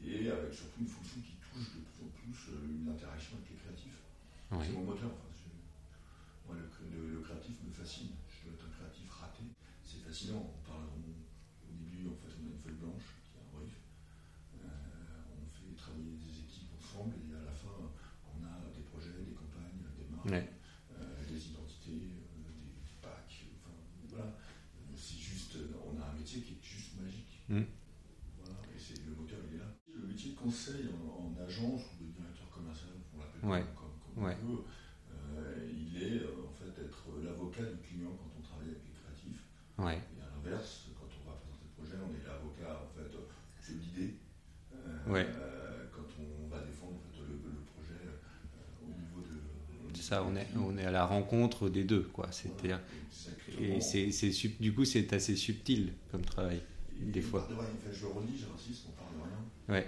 Et 0.05 0.29
avec 0.29 0.53
surtout 0.53 0.81
une 0.81 0.87
fonction 0.87 1.21
qui 1.21 1.35
touche 1.39 1.71
de 1.73 1.81
plus 1.87 2.03
en 2.03 2.09
plus 2.19 2.51
euh, 2.53 2.83
une 2.83 2.89
interaction 2.91 3.37
avec 3.37 3.49
les 3.49 3.57
C'est 4.49 4.71
mon 4.73 4.83
moteur. 4.83 5.11
Moi, 6.47 6.55
le- 6.55 7.09
le 7.13 7.19
créatif 7.19 7.57
me 7.67 7.71
fascine. 7.71 8.11
Je 8.31 8.47
dois 8.47 8.53
être 8.55 8.65
un 8.67 8.71
créatif 8.71 9.09
raté. 9.11 9.43
C'est 9.83 9.99
fascinant. 9.99 10.39
On 10.55 10.61
parle, 10.65 10.87
on- 10.95 11.67
au 11.67 11.73
début, 11.75 12.07
en 12.07 12.15
fait, 12.15 12.31
on 12.39 12.47
a 12.47 12.51
une 12.55 12.59
feuille 12.59 12.79
blanche 12.79 13.19
qui 13.27 13.35
est 13.35 13.41
un 13.43 13.51
brief. 13.51 13.75
Euh, 14.63 15.35
on 15.35 15.43
fait 15.51 15.75
travailler 15.75 16.15
des 16.15 16.39
équipes 16.39 16.71
ensemble 16.79 17.15
et 17.19 17.35
à 17.35 17.43
la 17.43 17.51
fin, 17.51 17.75
on 18.31 18.39
a 18.47 18.71
des 18.71 18.83
projets, 18.87 19.11
des 19.27 19.35
campagnes, 19.35 19.83
des 19.99 20.07
marques, 20.07 20.31
Ouais. 20.31 20.47
euh, 20.95 21.19
des 21.27 21.47
identités, 21.51 22.07
euh, 22.15 22.47
des 22.47 22.95
packs. 23.03 23.43
Enfin, 23.59 23.75
voilà. 24.07 24.25
Euh, 24.31 24.95
C'est 24.95 25.19
juste, 25.19 25.57
on 25.83 25.99
a 26.01 26.05
un 26.09 26.13
métier 26.15 26.41
qui 26.41 26.53
est 26.55 26.63
juste 26.63 26.95
magique. 26.99 27.43
Mm. 27.49 27.67
Voilà. 28.39 28.55
Et 28.73 28.79
c'est 28.79 29.03
le 29.05 29.11
moteur, 29.13 29.39
il 29.51 29.55
est 29.55 29.59
là. 29.59 29.69
Le 29.93 30.07
métier 30.07 30.31
de 30.31 30.37
conseil 30.39 30.87
en, 30.95 31.27
en 31.27 31.35
agence 31.43 31.83
ou 31.99 32.03
de 32.05 32.09
directeur 32.15 32.49
commercial, 32.49 32.95
on 33.13 33.19
l'appelle 33.19 33.43
Ouais. 33.45 33.63
comme, 33.75 33.93
comme 33.99 34.23
Ouais. 34.23 34.35
on 34.41 34.45
veut, 34.47 34.63
euh, 35.11 35.69
il 35.69 35.93
est 36.01 36.21
euh, 36.23 36.47
en 36.49 36.51
fait 36.53 36.73
être 36.81 37.03
l'avocat 37.23 37.63
du 37.65 37.77
client 37.77 38.09
quand 38.17 38.31
on 38.37 38.41
travaille 38.41 38.69
avec 38.69 38.81
les 38.85 38.93
créatifs. 38.97 39.43
Ouais. 39.77 40.01
Et 40.17 40.21
à 40.21 40.29
l'inverse, 40.33 40.87
quand 40.97 41.05
on 41.05 41.29
va 41.29 41.35
présenter 41.37 41.65
le 41.69 41.73
projet, 41.77 41.97
on 42.01 42.09
est 42.13 42.25
là 42.25 42.37
ça, 50.07 50.23
on 50.23 50.35
est, 50.37 50.47
on 50.57 50.77
est 50.77 50.85
à 50.85 50.91
la 50.91 51.05
rencontre 51.05 51.67
des 51.69 51.83
deux, 51.83 52.03
quoi. 52.13 52.31
C'est-à-dire, 52.31 52.79
et 53.59 53.81
c'est, 53.81 54.09
du 54.61 54.73
coup, 54.73 54.85
c'est 54.85 55.11
assez 55.13 55.35
subtil 55.35 55.93
comme 56.11 56.23
travail, 56.23 56.61
des 56.99 57.21
fois. 57.21 57.47
je 57.49 58.01
le 58.05 58.07
redis, 58.07 58.37
j'insiste, 58.37 58.85
on 58.87 58.91
parle 58.91 59.13
de 59.17 59.21
rien. 59.27 59.43
Ouais, 59.67 59.85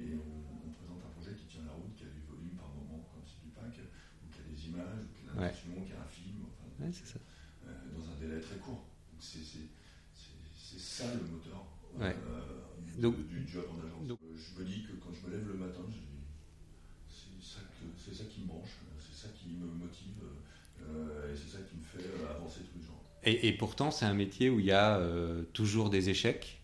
Et 0.00 0.14
on, 0.16 0.68
on 0.68 0.70
présente 0.72 1.02
un 1.04 1.12
projet 1.20 1.36
qui 1.36 1.44
tient 1.46 1.64
la 1.66 1.72
route, 1.72 1.94
qui 1.96 2.04
a 2.04 2.08
du 2.08 2.20
volume 2.26 2.56
par 2.56 2.68
moment, 2.70 3.04
comme 3.12 3.22
c'est 3.26 3.44
du 3.44 3.50
pack, 3.52 3.76
ou 3.76 4.26
qui 4.32 4.40
a 4.40 4.44
des 4.48 4.60
images, 4.72 5.04
ou 5.04 5.12
qui 5.12 5.28
a 5.28 5.40
Ouais. 5.40 5.46
intention, 5.52 5.84
qui 5.84 5.92
a 5.92 6.00
un 6.00 6.08
film, 6.08 6.36
enfin, 6.48 6.84
ouais, 6.84 6.92
c'est 6.92 7.06
ça. 7.12 7.18
euh, 7.68 7.70
dans 7.92 8.04
un 8.08 8.16
délai 8.20 8.40
très 8.40 8.56
court. 8.56 8.84
C'est, 9.20 9.38
ça 10.78 11.04
le 11.14 11.28
moteur 11.30 11.64
euh, 12.00 12.04
Ouais. 12.08 12.16
Donc- 12.98 13.16
du 13.28 13.46
job 13.46 13.64
en 13.70 13.86
agence. 13.86 14.06
donc- 14.08 14.18
Euh, 14.24 14.34
je 14.34 14.58
me 14.60 14.64
dis 14.66 14.82
que 14.84 14.92
quand 14.96 15.12
je 15.12 15.26
me 15.26 15.36
lève 15.36 15.46
le 15.46 15.54
matin, 15.54 15.84
je 15.90 16.00
c'est, 17.08 17.36
ça 17.44 17.60
ça 18.16 18.24
qui 18.24 18.40
me 18.40 18.46
branche, 18.46 18.70
ça 19.22 19.28
qui 19.34 19.48
me 19.50 19.66
motive, 19.66 20.22
euh, 20.82 21.32
et 21.32 21.36
c'est 21.36 21.56
ça 21.56 21.62
qui 21.68 21.76
me 21.76 21.84
fait 21.84 22.06
euh, 22.08 22.30
avancer 22.30 22.60
tous 22.60 22.78
les 22.78 22.84
jours. 22.84 23.00
Et, 23.24 23.48
et 23.48 23.52
pourtant, 23.52 23.90
c'est 23.90 24.04
un 24.04 24.14
métier 24.14 24.50
où 24.50 24.58
il 24.60 24.66
y 24.66 24.72
a 24.72 24.98
euh, 24.98 25.44
toujours 25.52 25.90
des 25.90 26.08
échecs, 26.10 26.60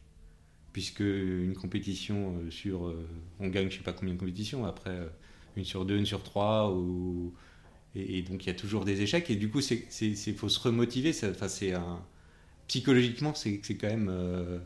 puisque 0.73 1.01
une 1.01 1.55
compétition 1.57 2.51
sur. 2.51 2.95
on 3.41 3.49
gagne 3.49 3.71
je 3.71 3.79
sais 3.79 3.83
pas 3.85 3.93
combien 3.95 4.15
de 4.15 4.21
compétitions, 4.21 4.67
après 4.67 4.99
une 5.57 5.65
sur 5.65 5.85
deux, 5.87 5.99
une 5.99 6.07
sur 6.07 6.23
trois, 6.23 6.73
ou, 6.75 7.35
et, 7.95 8.19
et 8.19 8.23
donc 8.23 8.45
il 8.45 8.49
y 8.49 8.51
a 8.51 8.55
toujours 8.55 8.85
des 8.87 9.03
échecs, 9.03 9.31
et 9.31 9.37
du 9.37 9.51
coup, 9.51 9.61
il 10.03 10.37
faut 10.37 10.49
se 10.51 10.61
remotiver. 10.61 11.13
Enfin, 11.31 11.49
c'est 11.49 11.75
un, 11.75 12.05
psychologiquement, 12.69 13.35
c'est 13.35 13.61
c'est 13.65 13.77
quand 13.77 13.89
même. 13.89 14.09
euh, 14.11 14.61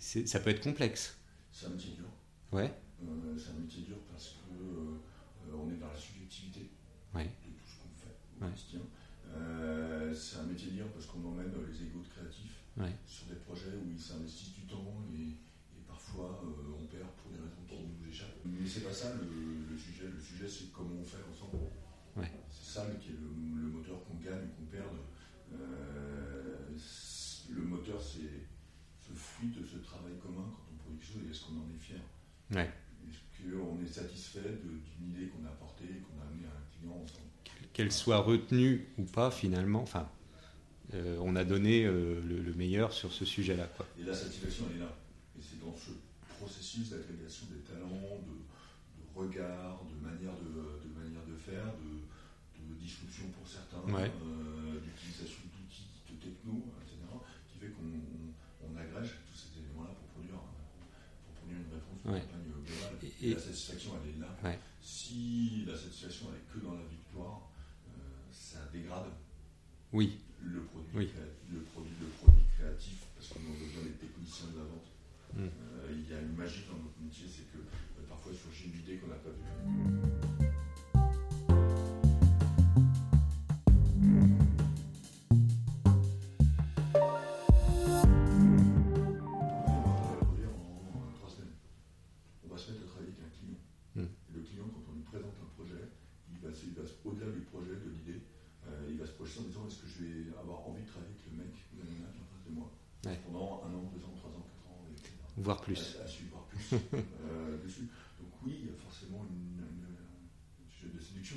ça 0.00 0.40
peut 0.40 0.50
être 0.50 0.62
complexe. 0.62 1.18
C'est 1.52 1.66
un 1.66 1.70
métier 1.70 1.92
dur. 1.92 2.06
Ouais, 2.52 2.72
Euh, 3.02 3.36
c'est 3.36 3.50
un 3.50 3.60
métier 3.60 3.82
dur 3.82 3.96
parce 4.10 4.28
que 4.28 4.54
euh, 4.54 5.56
on 5.56 5.70
est 5.70 5.76
dans 5.76 5.88
la 5.88 5.96
subjectivité 5.98 6.70
Ouais. 7.14 7.24
de 7.24 7.50
tout 7.52 7.66
ce 7.68 7.76
qu'on 7.82 7.92
fait 7.98 8.16
au 8.40 8.44
Ouais. 8.44 8.50
quotidien. 8.50 8.80
Euh, 9.34 10.14
c'est 10.14 10.38
un 10.38 10.44
métier 10.44 10.70
dur 10.72 10.86
parce 10.92 11.06
qu'on 11.06 11.24
emmène 11.24 11.52
les 11.70 11.82
égaux 11.86 12.00
de 12.02 12.08
créatifs 12.08 12.58
sur 13.06 13.26
des 13.26 13.36
projets 13.36 13.72
où 13.84 13.90
ils 13.90 14.00
s'investissent 14.00 14.54
du 14.54 14.62
temps 14.62 14.92
et, 15.14 15.36
et 15.76 15.82
parfois 15.86 16.42
euh, 16.44 16.76
on 16.80 16.84
perd 16.86 17.08
pour 17.20 17.30
des 17.32 17.38
raisons 17.38 17.64
qui 17.68 17.76
nous 17.76 18.08
échappent. 18.08 18.40
Mais 18.44 18.66
c'est 18.66 18.80
pas 18.84 18.92
ça 18.92 19.14
le, 19.14 19.70
le 19.70 19.76
sujet. 19.78 20.08
Le 20.08 20.20
sujet 20.20 20.48
c'est 20.48 20.72
comment 20.72 20.96
on 21.00 21.04
fait 21.04 21.22
ensemble. 21.30 21.58
C'est 22.50 22.78
ça 22.80 22.86
qui 23.00 23.08
est 23.10 23.12
le, 23.20 23.28
le 23.60 23.68
moteur 23.68 24.02
qu'on 24.04 24.16
gagne 24.16 24.44
ou 24.48 24.52
qu'on 24.60 24.66
perde. 24.70 24.96
Euh, 25.54 26.68
le 27.50 27.62
moteur 27.62 28.00
c'est 28.00 28.48
ce 29.00 29.12
fruit 29.12 29.48
de 29.50 29.64
ce 29.66 29.76
travail 29.78 30.12
commun 30.22 30.44
quand 30.50 30.64
on 30.72 30.76
produit 30.76 30.98
quelque 31.00 31.12
chose 31.12 31.22
et 31.26 31.30
est-ce 31.30 31.44
qu'on 31.44 31.60
en 31.60 31.68
est 31.74 31.78
fier. 31.78 32.00
Ouais. 32.52 32.70
Est-ce 33.12 33.50
qu'on 33.54 33.82
est 33.82 33.86
satisfait 33.92 34.58
d'une 34.62 35.08
idée 35.10 35.26
qu'on 35.28 35.44
a 35.46 35.48
apportée 35.48 35.84
et 35.84 36.00
qu'on 36.00 36.20
a 36.22 36.26
amenée 36.28 36.46
à 36.46 36.50
un 36.56 36.64
client 36.78 36.94
ensemble 37.02 37.28
qu'elle 37.72 37.92
soit 37.92 38.18
retenue 38.18 38.86
ou 38.98 39.04
pas, 39.04 39.30
finalement, 39.30 39.80
enfin, 39.82 40.06
euh, 40.92 41.16
on 41.22 41.36
a 41.36 41.44
donné 41.44 41.86
euh, 41.86 42.20
le, 42.20 42.38
le 42.42 42.52
meilleur 42.52 42.92
sur 42.92 43.12
ce 43.12 43.24
sujet-là. 43.24 43.66
Et 43.98 44.04
la 44.04 44.12
satisfaction, 44.14 44.66
elle 44.70 44.76
est 44.76 44.80
là. 44.84 44.92
Et 45.38 45.40
c'est 45.40 45.58
dans 45.58 45.74
ce 45.74 45.90
processus 46.36 46.90
d'agrégation 46.90 47.46
des 47.48 47.60
talents, 47.64 48.20
de, 48.28 48.36
de 49.00 49.04
regard, 49.16 49.80
de 49.88 49.96
manière 50.04 50.36
de, 50.36 50.84
de, 50.84 50.90
manière 50.92 51.24
de 51.24 51.36
faire, 51.40 51.64
de, 51.80 52.04
de 52.60 52.74
disruption 52.78 53.24
pour 53.32 53.48
certains, 53.48 53.80
Ouais. 53.88 54.10
euh, 54.20 54.76
d'utilisation 54.84 55.40
d'outils, 55.56 55.88
de 56.12 56.16
techno, 56.20 56.60
etc., 56.84 57.00
qui 57.48 57.56
fait 57.58 57.72
qu'on 57.72 57.88
on, 57.88 58.68
on 58.68 58.76
agrège 58.76 59.16
tous 59.32 59.36
ces 59.38 59.48
éléments-là 59.64 59.96
pour 59.96 60.08
produire, 60.12 60.36
pour 61.24 61.32
produire 61.40 61.56
une 61.56 61.72
réponse 61.72 62.00
Ouais. 62.04 62.20
Et- 63.22 63.34
la 63.34 63.40
satisfaction, 63.40 63.92
elle 64.02 64.10
est 64.16 64.20
là. 64.20 64.36
Ouais. 64.42 64.58
Si 64.82 65.64
la 65.66 65.76
satisfaction, 65.76 66.26
elle 66.30 66.38
est 66.42 66.48
que 66.60 66.64
dans 66.66 66.74
la 66.74 66.84
victoire, 66.90 67.48
euh, 67.88 68.00
ça 68.32 68.58
dégrade 68.72 69.10
Oui, 69.92 70.18
le 70.42 70.60
produit, 70.62 70.90
Oui. 70.94 71.08
le 71.52 71.60
produit, 71.60 71.92
le 72.00 72.06
produit 72.18 72.42
créatif, 72.58 72.98
parce 73.14 73.28
qu'on 73.28 73.40
en 73.46 73.54
devient 73.54 73.84
les 73.84 73.98
techniciens 74.08 74.48
de 74.50 74.58
la 74.58 74.64
vente. 74.64 74.88
Mm. 75.34 75.44
Euh, 75.44 75.92
il 75.92 76.10
y 76.10 76.14
a 76.14 76.20
une 76.20 76.34
magie 76.34 76.64
dans 76.68 76.76
notre 76.82 76.98
métier, 77.00 77.26
c'est 77.30 77.46
que 77.52 77.58
euh, 77.58 78.02
parfois 78.08 78.32
surgit 78.34 78.72
une 78.74 78.80
idée 78.80 78.96
qu'on 78.98 79.08
n'a 79.08 79.20
pas 79.22 79.30
vue. 79.30 79.38
Euh, 106.72 107.64
dessus. 107.64 107.88
Donc 108.20 108.30
oui, 108.44 108.56
il 108.60 108.66
y 108.66 108.70
a 108.70 108.76
forcément 108.82 109.26
une, 109.30 109.58
une- 109.58 109.84
un 109.84 110.70
sujet 110.70 110.92
de 110.94 111.00
séduction, 111.00 111.36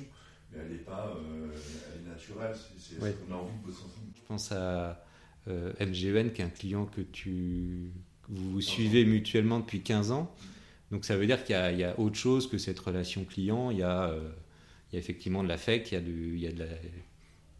mais 0.52 0.58
elle 0.62 0.70
n'est 0.72 0.78
pas, 0.78 1.16
euh, 1.16 1.50
elle 1.94 2.02
est 2.06 2.08
naturelle. 2.10 2.54
C'est, 2.56 2.80
c'est, 2.96 3.00
Ouais. 3.02 3.14
On 3.28 3.32
a 3.32 3.36
envie 3.36 3.58
de 3.58 3.66
bosser 3.66 3.82
ensemble. 3.84 4.06
Je 4.14 4.22
pense 4.26 4.52
à 4.52 5.04
euh, 5.48 5.72
MGN, 5.80 6.30
qui 6.32 6.42
est 6.42 6.44
un 6.44 6.48
client 6.50 6.86
que 6.86 7.00
tu 7.00 7.90
vous 8.28 8.50
vous 8.52 8.60
suivez 8.60 9.04
mutuellement 9.04 9.60
depuis 9.60 9.82
15 9.82 10.10
ans. 10.10 10.34
Donc 10.90 11.04
ça 11.04 11.16
veut 11.16 11.26
dire 11.26 11.44
qu'il 11.44 11.52
y 11.52 11.56
a, 11.58 11.70
il 11.72 11.78
y 11.78 11.84
a 11.84 11.98
autre 12.00 12.16
chose 12.16 12.48
que 12.48 12.58
cette 12.58 12.78
relation 12.80 13.24
client. 13.24 13.70
Il 13.70 13.78
y 13.78 13.82
a, 13.82 14.08
euh, 14.10 14.30
il 14.90 14.94
y 14.94 14.96
a 14.96 15.00
effectivement 15.00 15.42
de 15.44 15.48
l'affect, 15.48 15.90
il 15.92 15.94
y 15.94 15.96
a, 15.96 16.00
du, 16.00 16.34
il 16.34 16.40
y 16.40 16.46
a 16.48 16.52
de 16.52 16.58
la, 16.60 16.66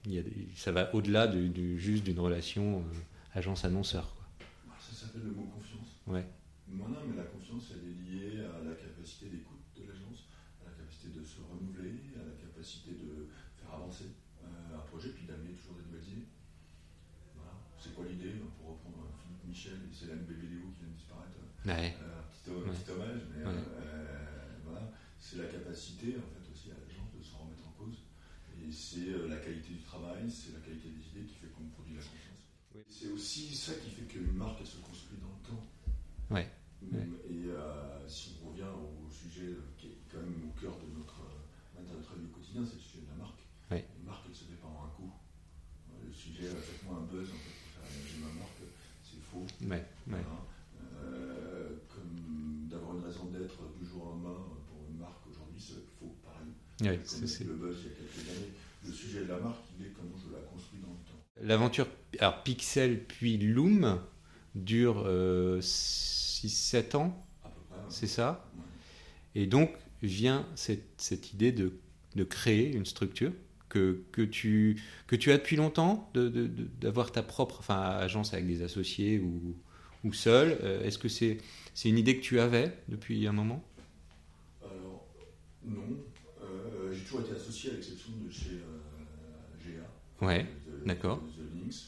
il 0.07 0.15
y 0.15 0.19
a 0.19 0.23
des- 0.23 0.49
ça 0.57 0.73
va 0.73 0.93
au-delà 0.95 1.27
du- 1.29 1.79
juste 1.79 2.03
d'une 2.05 2.19
relation 2.21 2.83
agence-annonceur. 3.35 4.15
Ça 4.81 5.07
s'appelle 5.07 5.23
le 5.25 5.33
mot 5.33 5.43
confiance. 5.55 5.87
Ouais. 6.07 6.25
Non, 6.69 6.89
non, 6.89 7.01
mais 7.07 7.17
la 7.17 7.25
confiance, 7.25 7.71
elle 7.73 7.87
est 7.89 7.95
liée 8.03 8.41
à 8.45 8.63
la 8.65 8.75
capacité 8.75 9.29
d'écoute 9.31 9.63
de 9.77 9.85
l'agence, 9.87 10.27
à 10.61 10.69
la 10.69 10.75
capacité 10.77 11.09
de 11.09 11.23
se 11.25 11.41
renouveler, 11.41 11.95
à 12.19 12.25
la 12.27 12.35
capacité 12.35 12.91
de 12.93 13.29
faire 13.57 13.73
avancer 13.75 14.05
euh, 14.43 14.77
un 14.77 14.81
projet, 14.91 15.11
puis 15.11 15.27
d'amener 15.27 15.53
toujours 15.55 15.77
des 15.77 15.85
nouvelles 15.85 16.09
idées. 16.11 16.27
Voilà. 17.35 17.53
C'est 17.79 17.95
quoi 17.95 18.05
l'idée? 18.07 18.35
Pour 18.59 18.75
reprendre 18.75 19.07
Philippe 19.23 19.45
Michel 19.47 19.79
et 19.89 19.95
Célène 19.95 20.25
Bébéléo 20.27 20.71
qui 20.75 20.81
vient 20.83 20.91
de 20.91 20.99
disparaître, 20.99 21.39
Ouais. 21.65 21.95
euh, 22.03 22.23
petit, 22.35 22.51
un 22.51 22.55
Ouais. 22.71 22.75
petit 22.77 22.91
hommage, 22.91 23.21
mais 23.31 23.45
Ouais. 23.47 23.55
euh, 23.79 24.59
voilà. 24.65 24.93
c'est 25.19 25.39
la 25.39 25.47
capacité 25.47 26.17
en 26.19 26.27
fait 26.35 26.45
aussi 26.53 26.71
à 26.71 26.75
l'agence 26.75 27.11
de 27.17 27.23
se 27.23 27.35
remettre 27.35 27.67
en 27.67 27.73
cause. 27.73 27.99
Et 28.59 28.71
c'est 28.73 29.07
la 29.29 29.37
qualité 29.39 29.75
du 29.75 29.83
travail, 29.83 30.31
c'est 30.31 30.53
la 30.53 30.61
qualité 30.61 30.89
des 30.91 31.03
idées 31.15 31.27
qui 31.27 31.35
fait 31.35 31.49
qu'on 31.49 31.65
produit 31.71 31.95
la 31.95 32.03
confiance. 32.03 32.43
Oui. 32.75 32.83
C'est 32.91 33.09
aussi 33.09 33.55
ça 33.55 33.75
qui 33.75 33.91
fait 33.91 34.03
qu'une 34.07 34.33
marque 34.33 34.59
elle 34.61 34.67
se 34.67 34.79
construit 34.79 35.19
dans 35.19 35.29
le 35.31 35.43
temps. 35.49 35.65
Ouais. 36.31 36.49
Ouais. 36.93 37.07
Et 37.31 37.51
euh, 37.51 38.09
si 38.09 38.37
on 38.45 38.51
revient 38.51 38.71
au 38.71 39.11
sujet 39.11 39.57
qui 39.77 39.87
est 39.89 39.99
quand 40.11 40.19
même 40.19 40.49
au 40.49 40.61
cœur 40.61 40.77
de 40.79 40.87
notre, 40.99 41.21
euh, 41.25 41.83
de 41.83 41.93
notre 41.97 42.15
vie 42.19 42.29
quotidien, 42.31 42.63
c'est 42.65 42.77
le 42.77 42.81
sujet 42.81 43.03
de 43.05 43.11
la 43.11 43.25
marque. 43.25 43.41
Ouais. 43.71 43.85
Une 43.99 44.07
marque, 44.07 44.25
elle 44.29 44.35
se 44.37 44.45
fait 44.45 44.61
pas 44.61 44.69
en 44.69 44.87
un 44.87 44.91
coup. 44.95 45.11
Euh, 45.91 46.07
Le 46.07 46.13
sujet, 46.13 46.47
euh, 46.47 46.55
faites-moi 46.61 46.97
un 47.03 47.07
buzz 47.11 47.27
en 47.29 47.41
fait, 47.43 47.55
pour 47.59 47.71
faire 47.75 47.87
émerger 47.91 48.19
ma 48.23 48.33
marque, 48.41 48.63
c'est 49.03 49.23
faux. 49.23 49.47
Ouais. 49.67 49.85
Euh, 51.03 51.71
comme 51.89 52.69
d'avoir 52.71 52.97
une 52.97 53.05
raison 53.05 53.25
d'être 53.27 53.59
du 53.79 53.85
jour 53.87 54.03
au 54.07 54.09
lendemain 54.11 54.39
pour 54.69 54.79
une 54.89 54.99
marque 54.99 55.27
aujourd'hui, 55.27 55.59
c'est 55.61 55.83
faux, 55.99 56.15
pareil. 56.25 57.01
C'est- 57.05 57.45
le 57.45 57.55
buzz 57.55 57.77
il 57.83 57.89
y 57.89 57.93
a 57.93 57.97
quelques 57.97 58.29
années. 58.31 58.53
Le 58.87 58.93
sujet 58.93 59.21
de 59.25 59.29
la 59.29 59.39
marque, 59.41 59.65
il 59.79 59.87
est 59.87 59.91
comment 59.91 60.15
je 60.17 60.33
la 60.33 60.41
construis 60.47 60.79
dans 60.81 60.89
le 60.95 61.03
temps. 61.03 61.21
L'aventure 61.43 61.87
alors 62.21 62.43
Pixel 62.45 63.03
puis 63.05 63.37
Loom 63.39 64.01
dure 64.55 65.03
6-7 66.45 66.95
ans, 66.97 67.27
c'est 67.89 68.07
ça. 68.09 68.51
Et 69.35 69.47
donc 69.47 69.71
vient 70.03 70.47
cette, 70.57 70.87
cette 70.99 71.33
idée 71.33 71.53
de, 71.53 71.73
de 72.17 72.25
créer 72.25 72.73
une 72.75 72.87
structure 72.87 73.33
que, 73.69 74.05
que, 74.13 74.23
tu, 74.23 74.81
que 75.07 75.17
tu 75.17 75.33
as 75.33 75.39
depuis 75.39 75.57
longtemps, 75.57 76.11
de- 76.15 76.29
de- 76.29 76.47
de- 76.47 76.69
d'avoir 76.81 77.13
ta 77.13 77.23
propre 77.23 77.57
enfin, 77.61 77.81
agence 77.81 78.33
avec 78.35 78.47
des 78.47 78.63
associés 78.63 79.19
ou, 79.19 79.57
ou 80.05 80.13
seul. 80.13 80.59
Euh, 80.63 80.83
Est-ce 80.85 80.99
que 80.99 81.09
c'est 81.09 81.39
c'est 81.75 81.89
une 81.91 81.99
idée 81.99 82.17
que 82.17 82.23
tu 82.23 82.41
avais 82.41 82.73
depuis 82.89 83.27
un 83.27 83.33
moment? 83.33 83.63
Alors, 84.63 85.07
non. 85.65 85.99
Euh, 86.43 86.93
j'ai 86.93 87.03
toujours 87.03 87.21
été 87.21 87.33
associé 87.33 87.71
à 87.71 87.75
l'exception 87.75 88.13
de 88.25 88.31
chez 88.31 88.61
euh, 88.63 89.81
GA. 90.21 90.27
Ouais, 90.27 90.47
d'accord. 90.87 91.23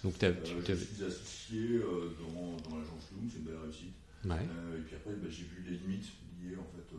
Donc 0.04 0.18
t'as- 0.18 0.28
Euh, 0.28 0.34
tu 0.44 0.54
je 0.66 0.74
suis 0.84 1.04
associé 1.04 1.78
dans, 1.78 2.56
dans 2.70 2.76
l'agence 2.78 3.08
Loom, 3.12 3.28
c'est 3.30 3.38
une 3.38 3.44
belle 3.44 3.56
réussite. 3.62 3.94
Ouais, 4.24 4.34
Euh, 4.50 4.78
et 4.78 4.82
puis 4.82 4.96
après, 4.96 5.14
bah, 5.14 5.28
j'ai 5.30 5.44
vu 5.44 5.62
les 5.64 5.76
limites 5.78 6.10
liées 6.42 6.56
en 6.56 6.64
fait 6.64 6.92
euh, 6.94 6.98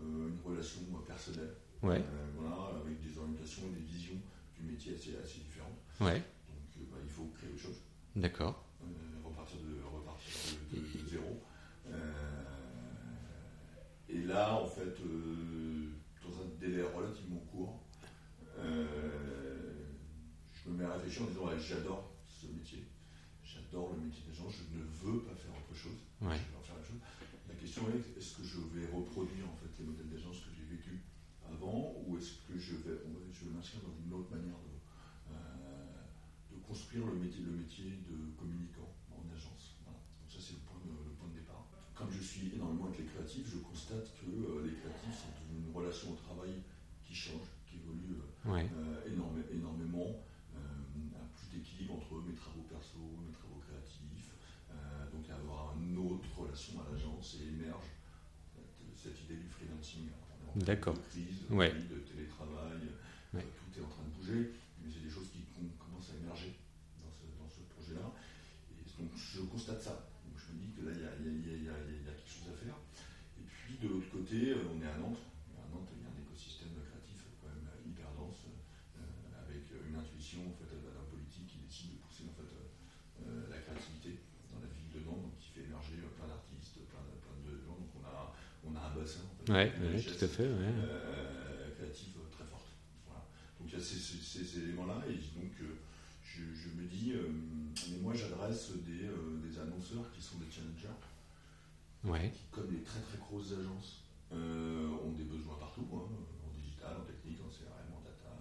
euh, 0.00 0.28
une 0.28 0.38
relation 0.44 0.80
personnelle. 1.06 1.54
ouais, 1.82 2.02
voilà, 2.36 2.78
avec 2.80 3.00
des 3.02 3.18
orientations 3.18 3.62
et 3.68 3.80
des 3.80 3.86
visions 3.86 4.20
du 4.56 4.62
métier 4.62 4.94
assez, 4.94 5.16
assez 5.16 5.40
différentes. 5.40 5.78
ouais, 6.00 6.22
Donc 6.48 6.88
bah, 6.90 6.96
il 7.02 7.10
faut 7.10 7.26
créer 7.36 7.50
autre 7.50 7.60
chose, 7.62 7.80
d'accord. 8.16 8.64
repartir, 9.24 9.58
de, 9.60 9.82
repartir 9.82 10.32
de, 10.72 10.76
de- 10.76 11.02
de 11.04 11.08
zéro. 11.08 11.42
Et 14.08 14.22
là, 14.22 14.54
en 14.54 14.66
fait, 14.66 14.96
dans 16.22 16.34
un 16.42 16.46
délai 16.60 16.82
relativement 16.82 17.40
court, 17.52 17.80
euh, 18.58 19.84
mets 20.66 20.84
à 20.84 20.92
réfléchir 20.94 21.22
en 21.22 21.26
disant 21.26 21.46
j'adore 21.58 22.09
j'adore 23.70 23.94
le 23.94 24.02
métier 24.06 24.22
d'agent, 24.26 24.48
je 24.50 24.62
ne 24.76 24.82
veux 24.82 25.20
pas 25.22 25.34
faire 25.34 25.52
autre 25.54 25.74
chose. 25.78 25.98
Ouais. 26.20 26.34
Je 26.34 26.50
veux 26.50 26.62
faire 26.66 26.74
la, 26.76 26.82
chose. 26.84 26.98
la 27.48 27.54
question 27.54 27.82
est 27.94 28.18
est-ce 28.18 28.34
que 28.36 28.42
je 28.44 28.58
vais 28.74 28.86
reproduire 28.90 29.46
en 29.46 29.54
fait 29.62 29.70
les 29.78 29.86
modèles 29.86 30.10
d'agence 30.10 30.40
que 30.42 30.50
j'ai 30.50 30.66
vécu 30.66 31.02
avant 31.46 31.94
ou 32.06 32.18
est-ce 32.18 32.42
que 32.50 32.58
je 32.58 32.74
vais, 32.82 32.98
je 33.32 33.44
vais 33.46 33.50
m'inscrire 33.54 33.82
dans 33.86 33.94
une 33.94 34.12
autre 34.12 34.30
manière 34.34 34.58
de, 34.58 34.74
euh, 35.34 36.02
de 36.50 36.56
construire 36.66 37.06
le 37.06 37.14
métier, 37.14 37.42
le 37.46 37.52
métier 37.54 37.94
de 38.10 38.34
communicant 38.38 38.90
en 39.14 39.22
agence. 39.30 39.78
Voilà. 39.86 39.98
Donc 40.18 40.28
ça 40.30 40.38
c'est 40.42 40.58
le 40.58 40.64
point, 40.66 40.78
de, 40.82 40.90
le 40.90 41.14
point 41.14 41.28
de 41.30 41.38
départ. 41.38 41.66
Comme 41.94 42.10
je 42.10 42.22
suis 42.22 42.50
énormément 42.54 42.86
avec 42.90 42.98
les 42.98 43.06
créatifs, 43.06 43.46
je 43.46 43.58
constate 43.62 44.10
que 44.18 44.26
euh, 44.26 44.66
les 44.66 44.74
créatifs 44.82 45.14
sont 45.14 45.30
dans 45.30 45.46
une 45.54 45.70
relation 45.70 46.10
au 46.12 46.18
travail 46.18 46.58
qui 47.06 47.14
change, 47.14 47.46
qui 47.66 47.78
évolue 47.78 48.18
euh, 48.18 48.26
Ouais. 48.50 48.64
énorme- 49.06 49.44
énormément, 49.52 50.16
entre 51.92 52.22
mes 52.26 52.34
travaux 52.34 52.62
perso, 52.68 52.98
mes 53.26 53.32
travaux 53.32 53.60
créatifs, 53.66 54.30
euh, 54.70 55.10
donc 55.12 55.28
avoir 55.30 55.74
une 55.76 55.96
autre 55.98 56.28
relation 56.36 56.80
à 56.80 56.90
l'agence 56.92 57.36
et 57.42 57.48
émerge 57.48 57.90
fait, 58.54 59.10
cette 59.10 59.18
idée 59.24 59.36
du 59.36 59.48
freelancing. 59.48 60.08
D'accord. 60.56 60.94
De 60.94 61.00
crise, 61.10 61.46
Ouais. 61.50 61.70
de 61.70 61.98
télétravail, 62.02 62.82
euh, 62.82 63.38
Ouais. 63.38 63.46
tout 63.54 63.70
est 63.78 63.84
en 63.84 63.88
train 63.88 64.02
de 64.02 64.10
bouger, 64.18 64.50
mais 64.82 64.90
c'est 64.90 65.02
des 65.06 65.10
choses 65.10 65.30
qui 65.30 65.46
com- 65.54 65.70
commencent 65.78 66.10
à 66.10 66.18
émerger 66.18 66.58
dans 66.98 67.10
ce, 67.14 67.22
dans 67.38 67.46
ce 67.46 67.62
projet-là. 67.70 68.10
Et 68.74 68.82
donc 68.98 69.14
je 69.14 69.40
constate 69.46 69.80
ça. 69.80 70.10
Donc 70.26 70.34
je 70.34 70.50
me 70.52 70.58
dis 70.58 70.72
que 70.74 70.82
là, 70.82 70.90
il 70.90 71.02
y 71.02 71.06
a, 71.06 71.14
y 71.22 71.30
y 71.30 71.62
y 71.62 72.02
quelque 72.02 72.26
chose 72.26 72.50
à 72.50 72.56
faire. 72.58 72.74
Et 73.38 73.46
puis 73.46 73.78
de 73.78 73.86
l'autre 73.94 74.10
côté, 74.10 74.50
euh, 74.58 74.74
on 74.74 74.82
est 74.82 74.90
à 74.90 74.98
Nantes, 74.98 75.22
il 75.22 76.02
y 76.02 76.06
a 76.06 76.10
un 76.10 76.18
écosystème 76.18 76.74
créatif 76.82 77.22
quand 77.38 77.46
même 77.54 77.70
euh, 77.70 77.86
hyper 77.86 78.10
dense, 78.18 78.42
euh, 78.50 79.06
avec 79.46 79.70
euh, 79.70 79.86
une 79.86 79.94
intuition 79.94 80.42
en 80.50 80.54
fait, 80.58 80.66
d'un 80.74 81.06
politique 81.14 81.46
qui 81.46 81.62
décide 81.62 81.94
de 81.94 81.98
pousser 82.02 82.26
en 82.26 82.34
fait, 82.34 82.50
euh, 82.50 82.66
euh, 83.22 83.46
la 83.54 83.62
créativité 83.62 84.18
dans 84.50 84.58
la 84.58 84.66
ville 84.66 84.90
de 84.90 85.00
Nantes, 85.06 85.22
donc 85.30 85.38
qui 85.38 85.54
fait 85.54 85.62
émerger 85.70 86.02
euh, 86.02 86.10
plein 86.18 86.26
d'artistes, 86.26 86.82
plein 86.90 87.06
de, 87.06 87.14
plein 87.22 87.38
de 87.46 87.54
gens. 87.62 87.78
Donc 87.78 87.94
on 87.94 88.02
a, 88.02 88.34
on 88.66 88.74
a 88.74 88.82
un 88.89 88.89
bassin 89.00 89.20
en 89.24 89.44
fait, 89.46 89.52
Ouais, 89.52 89.70
tout 90.02 90.24
à 90.24 90.28
fait. 90.28 90.42
Ouais. 90.44 90.72
euh, 90.84 91.70
créative 91.76 92.14
euh, 92.18 92.28
très 92.30 92.44
forte. 92.44 92.68
Voilà. 93.06 93.24
Donc 93.58 93.68
il 93.72 93.78
y 93.78 93.80
a 93.80 93.84
ces, 93.84 93.96
ces- 93.98 94.44
ces 94.44 94.58
éléments-là, 94.64 95.02
et 95.08 95.14
donc 95.38 95.52
euh, 95.62 95.78
je, 96.22 96.42
je 96.54 96.68
me 96.76 96.86
dis, 96.86 97.12
mais 97.90 97.98
moi 97.98 98.14
j'adresse 98.14 98.72
des, 98.86 99.08
des 99.48 99.58
annonceurs 99.58 100.10
qui 100.12 100.20
sont 100.22 100.38
des 100.38 100.50
challengers, 100.50 100.98
Ouais. 102.04 102.30
qui, 102.32 102.44
comme 102.50 102.70
les 102.72 102.82
très 102.82 103.00
très 103.00 103.18
grosses 103.18 103.52
agences, 103.52 104.04
ont 104.32 105.12
des 105.12 105.24
besoins 105.24 105.56
partout, 105.58 105.84
hein, 105.92 106.06
en 106.46 106.50
digital, 106.56 106.96
en 106.96 107.04
technique, 107.04 107.40
en 107.44 107.50
CRM, 107.50 107.92
en 107.92 108.00
data, 108.00 108.32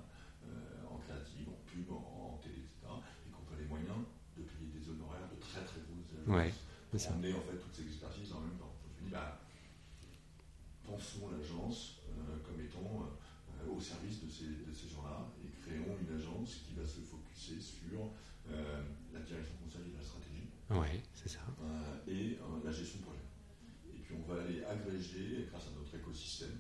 en 0.90 0.98
créative, 0.98 1.50
en 1.50 1.60
pub, 1.66 1.90
en, 1.92 2.36
en 2.36 2.38
télé, 2.44 2.62
etc. 2.64 2.88
Et 3.26 3.32
qu'on 3.34 3.44
pas 3.50 3.60
les 3.60 3.66
moyens 3.68 4.00
de 4.38 4.44
payer 4.44 4.70
des 4.72 4.86
honoraires 4.92 5.28
de 5.34 5.40
très 5.42 5.60
très 5.66 5.82
grosses 5.84 6.14
agences 6.16 6.56
Ouais, 6.94 7.00
ça. 7.00 7.12
emmener 7.12 7.34
en 7.34 7.42
fait 7.42 7.58
toutes 7.58 7.74
ces 7.76 7.84
expertises 7.90 8.32
en 8.32 8.40
même 8.42 8.56
temps. 8.62 8.72
Je 8.96 9.04
me 9.04 9.10
dis, 9.10 9.12
bah, 9.12 9.42
pensons 10.86 11.30
l'agence 11.30 12.00
euh, 12.10 12.38
comme 12.46 12.60
étant 12.64 12.86
euh, 13.04 13.72
au 13.72 13.80
service 13.82 14.24
de 14.24 14.30
ces, 14.30 14.64
de 14.66 14.72
ces 14.74 14.88
gens-là 14.90 15.28
et 15.44 15.50
créons 15.62 15.98
une 16.00 16.16
agence 16.16 16.64
qui 16.68 16.74
va 16.80 16.86
sur 17.60 18.12
euh, 18.52 18.82
la 19.14 19.20
direction 19.22 19.56
conseil 19.64 19.82
et 19.94 19.98
la 19.98 20.04
stratégie 20.04 20.50
Ouais, 20.70 21.02
c'est 21.14 21.30
ça. 21.30 21.40
euh, 21.62 22.12
et 22.12 22.38
euh, 22.38 22.66
la 22.66 22.72
gestion 22.72 23.00
de 23.00 23.04
projet. 23.06 23.20
Et 23.96 24.00
puis 24.00 24.14
on 24.16 24.32
va 24.32 24.42
aller 24.44 24.64
agréger, 24.64 25.48
grâce 25.50 25.68
à 25.68 25.72
notre 25.78 25.96
écosystème, 25.96 26.60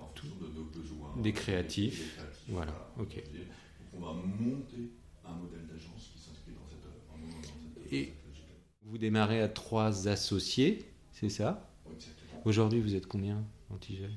en 0.00 0.06
fonction 0.06 0.36
de 0.40 0.48
nos 0.52 0.64
besoins. 0.64 1.14
Des 1.22 1.32
créatifs. 1.32 1.98
Des 1.98 2.10
créatifs, 2.16 2.44
Voilà, 2.48 2.72
ok. 2.98 3.14
Donc 3.16 3.94
on 3.94 4.00
va 4.00 4.12
monter 4.12 4.92
un 5.24 5.32
modèle 5.34 5.66
d'agence 5.66 6.10
qui 6.12 6.18
s'inscrit 6.18 6.52
dans 6.52 6.66
cette, 6.68 6.82
dans 6.82 7.42
cette, 7.42 7.92
Et- 7.92 8.06
dans 8.06 8.12
cette 8.12 8.26
logique-là. 8.28 8.54
Vous 8.82 8.98
démarrez 8.98 9.40
à 9.40 9.48
trois 9.48 10.08
associés, 10.08 10.84
c'est 11.12 11.28
ça? 11.30 11.70
Exactement. 11.94 12.42
Aujourd'hui, 12.44 12.80
vous 12.80 12.94
êtes 12.94 13.06
combien 13.06 13.44
en 13.70 13.76
Tigel? 13.78 14.12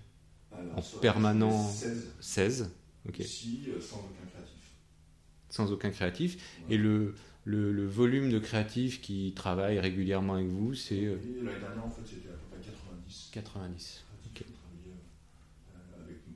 En 0.51 0.81
permanent. 0.99 1.67
16 1.69 2.13
16. 2.19 2.71
Ok. 3.07 3.21
sans 3.21 3.97
aucun 3.97 4.25
créatif. 4.29 4.54
Sans 5.49 5.71
aucun 5.71 5.89
créatif. 5.91 6.37
Et 6.69 6.77
le, 6.77 7.15
le, 7.45 7.71
le 7.71 7.85
volume 7.85 8.29
de 8.31 8.39
créatifs 8.39 9.01
qui 9.01 9.33
travaillent 9.35 9.79
régulièrement 9.79 10.33
avec 10.35 10.47
vous, 10.47 10.73
c'est 10.73 11.05
euh, 11.05 11.15
l'année 11.43 11.59
dernière, 11.59 11.85
en 11.85 11.89
fait, 11.89 12.01
c'était 12.05 12.29
à 12.29 12.33
peu 12.33 12.57
près 12.57 12.59
90 12.65 13.29
90. 13.33 14.03
créatifs 14.07 14.33
qui 14.33 14.43
travaillaient 14.53 14.97
euh, 15.75 16.03
avec 16.03 16.17
nous. 16.27 16.33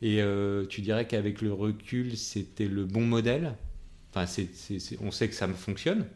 Et 0.00 0.22
euh, 0.22 0.64
tu 0.66 0.80
dirais 0.80 1.06
qu'avec 1.06 1.42
le 1.42 1.52
recul, 1.52 2.16
c'était 2.16 2.68
le 2.68 2.84
bon 2.86 3.04
modèle? 3.04 3.54
Enfin, 4.10 4.26
c'est- 4.26 4.54
c'est- 4.54 4.98
on 5.02 5.10
sait 5.10 5.28
que 5.28 5.34
ça 5.34 5.46
me 5.46 5.54
fonctionne. 5.54 6.06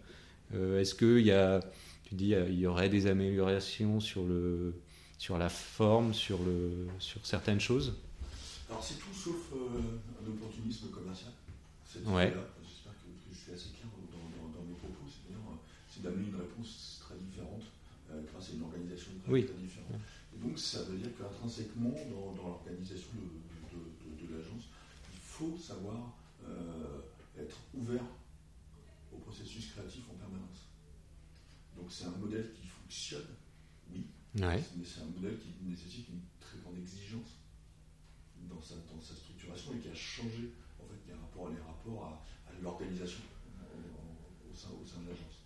Euh, 0.55 0.81
est-ce 0.81 0.95
qu'il 0.95 1.21
y 1.27 1.33
a, 1.33 1.61
tu 2.05 2.15
dis, 2.15 2.35
il 2.49 2.59
y 2.59 2.67
aurait 2.67 2.89
des 2.89 3.07
améliorations 3.07 4.01
sur, 4.01 4.25
le, 4.25 4.75
sur 5.19 5.37
la 5.39 5.49
forme, 5.49 6.15
sur, 6.15 6.39
le, 6.43 6.87
sur 6.99 7.25
certaines 7.27 7.61
choses? 7.61 7.97
Alors 8.71 8.83
c'est 8.83 8.95
tout 8.99 9.13
sauf 9.13 9.53
un 9.53 10.29
opportunisme 10.31 10.89
commercial. 10.89 11.31
Ouais. 12.07 12.33
J'espère 12.65 12.93
que, 12.99 13.09
que 13.09 13.31
je 13.33 13.39
suis 13.39 13.53
assez 13.53 13.71
clair 13.71 13.87
dans, 13.93 14.19
dans- 14.19 14.53
dans 14.59 14.65
mes 14.65 14.75
propos. 14.75 15.05
C'est-à-dire, 15.09 15.45
euh, 15.51 15.57
c'est 15.89 16.03
d'amener 16.03 16.29
une 16.29 16.37
réponse 16.41 16.99
très 17.01 17.17
différente 17.17 17.63
euh, 18.11 18.23
grâce 18.33 18.51
à 18.51 18.53
une 18.53 18.63
organisation 18.63 19.13
très, 19.23 19.33
Oui. 19.33 19.45
très 19.45 19.55
différente. 19.61 20.01
Et 20.35 20.39
donc 20.39 20.59
ça 20.59 20.83
veut 20.85 20.97
dire 20.99 21.11
qu'intrinsèquement 21.17 21.91
dans, 22.11 22.33
dans 22.33 22.49
l'organisation 22.49 23.11
de, 23.15 23.77
de- 23.77 24.17
de- 24.25 24.27
de 24.27 24.35
l'agence, 24.37 24.65
il 25.13 25.19
faut 25.19 25.57
savoir 25.59 26.15
euh, 26.45 27.01
être 27.39 27.57
ouvert 27.75 28.05
au 29.13 29.19
processus 29.19 29.67
créatif 29.73 30.03
en 30.11 30.15
permanence. 30.15 30.69
Donc 31.77 31.87
c'est 31.91 32.05
un 32.05 32.17
modèle 32.17 32.53
qui 32.55 32.67
fonctionne, 32.67 33.29
oui, 33.93 34.07
Ouais. 34.37 34.63
mais 34.77 34.85
c'est 34.85 35.01
un 35.03 35.07
modèle 35.13 35.39
qui 35.39 35.53
nécessite 35.65 36.09
une 36.09 36.21
très 36.41 36.59
grande 36.59 36.79
exigence 36.79 37.37
dans 38.49 38.61
sa, 38.61 38.75
dans 38.77 39.01
sa 39.01 39.15
structuration 39.15 39.73
et 39.75 39.79
qui 39.79 39.89
a 39.89 39.95
changé 39.95 40.53
en 40.81 40.85
fait 40.87 41.01
les 41.07 41.15
rapports, 41.15 41.49
à, 41.91 42.23
à 42.49 42.53
l'organisation 42.63 43.23
euh, 43.61 44.51
au, 44.51 44.55
sein, 44.55 44.71
au 44.71 44.85
sein 44.87 45.01
de 45.03 45.11
l'agence. 45.11 45.43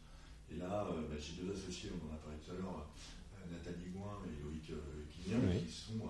Et 0.53 0.57
là, 0.61 0.87
euh, 0.93 1.09
bah, 1.09 1.17
j'ai 1.19 1.41
deux 1.43 1.51
associés, 1.53 1.91
on 1.97 2.01
en 2.07 2.15
a 2.15 2.19
parlé 2.21 2.37
tout 2.45 2.53
à 2.53 2.55
l'heure, 2.61 2.85
euh, 2.85 3.53
Nathalie 3.53 3.91
Gouin 3.91 4.21
et 4.29 4.37
Loïc 4.43 4.71
Oui. 4.71 5.65
qui 5.65 5.73
sont 5.73 6.03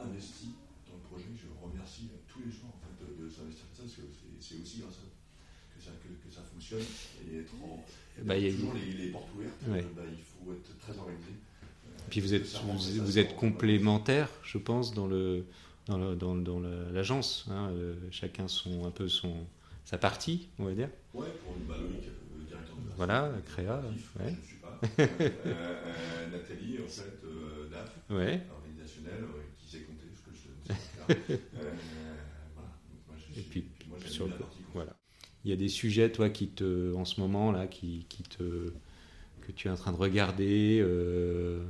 investis 0.00 0.48
dans 0.88 0.94
le 0.96 1.04
projet. 1.10 1.28
Je 1.36 1.46
remercie 1.60 2.08
tous 2.28 2.40
les 2.40 2.50
gens 2.50 2.70
en 2.72 2.78
fait, 2.82 2.94
de, 3.04 3.24
de 3.24 3.30
s'investir 3.30 3.64
comme 3.68 3.76
ça, 3.76 3.82
parce 3.84 3.96
que 3.96 4.02
c'est, 4.40 4.60
aussi 4.62 4.78
grâce 4.80 4.98
à 5.02 5.06
eux 5.06 5.14
que 5.76 5.82
ça, 5.84 5.90
que, 6.02 6.08
que 6.08 6.30
ça 6.34 6.42
fonctionne 6.42 6.82
et 7.28 7.38
être 7.44 7.52
en, 7.62 7.84
Bah, 8.24 8.36
il 8.36 8.44
y 8.44 8.48
a- 8.48 8.52
toujours 8.52 8.74
les, 8.74 8.92
les 8.92 9.08
portes 9.10 9.28
ouvertes. 9.34 9.60
Ouais. 9.68 9.84
bah, 9.94 10.02
il 10.08 10.22
faut 10.24 10.52
être 10.52 10.78
très 10.78 10.96
organisé. 10.98 11.32
Puis 12.10 12.20
vous 12.20 13.18
êtes 13.18 13.36
complémentaires, 13.36 14.30
je 14.42 14.58
pense, 14.58 14.94
dans 14.94 15.06
le 15.06 15.44
dans 15.88 15.98
le- 15.98 16.16
dans, 16.16 16.34
dans 16.36 16.60
la- 16.60 16.90
l'agence. 16.92 17.46
hein. 17.50 17.70
Euh, 17.72 17.94
chacun 18.10 18.48
son 18.48 18.86
un 18.86 18.90
peu 18.90 19.08
son 19.08 19.46
sa 19.84 19.98
partie, 19.98 20.48
on 20.58 20.64
va 20.66 20.74
dire. 20.74 20.90
Ouais, 21.14 21.28
pour 21.42 21.54
bah, 21.66 21.74
euh, 21.78 21.88
le 22.38 22.44
directeur 22.44 22.76
de 22.76 22.90
Voilà, 22.96 23.30
société, 23.30 23.42
créa, 23.46 23.80
ouais. 24.18 24.34
Je 24.34 24.40
ne 24.40 24.46
suis 24.46 24.56
pas. 24.58 24.80
Euh, 25.00 25.74
euh, 25.84 26.30
Nathalie, 26.30 26.78
en 26.80 26.88
fait, 26.88 27.24
euh, 27.24 27.68
DAF, 27.70 27.92
Ouais. 28.10 28.40
organisationnelle, 28.50 29.24
euh, 29.24 29.42
qui 29.56 29.68
sait 29.70 29.82
compter, 29.82 30.06
ce 30.14 30.22
que 30.22 30.32
je 30.34 30.48
ne 30.48 30.62
sais 30.64 30.74
pas 30.74 30.86
faire. 30.94 31.08
Euh, 31.56 32.16
voilà. 32.54 32.68
Donc, 32.90 33.00
moi, 33.06 33.16
je 33.18 33.32
Et 33.40 33.42
puis, 33.42 33.68
moi, 33.88 33.98
sur 34.04 34.26
le- 34.26 34.32
partie 34.34 34.62
voilà. 34.74 34.96
Il 35.44 35.50
y 35.50 35.52
a 35.52 35.56
des 35.56 35.68
sujets, 35.68 36.10
toi, 36.12 36.30
qui 36.30 36.48
te, 36.48 36.94
en 36.94 37.04
ce 37.04 37.20
moment 37.20 37.52
là, 37.52 37.66
qui, 37.66 38.06
qui 38.08 38.22
te, 38.24 38.72
que 39.42 39.52
tu 39.52 39.68
es 39.68 39.70
en 39.70 39.76
train 39.76 39.92
de 39.92 39.96
regarder, 39.98 40.80
euh, 40.82 41.64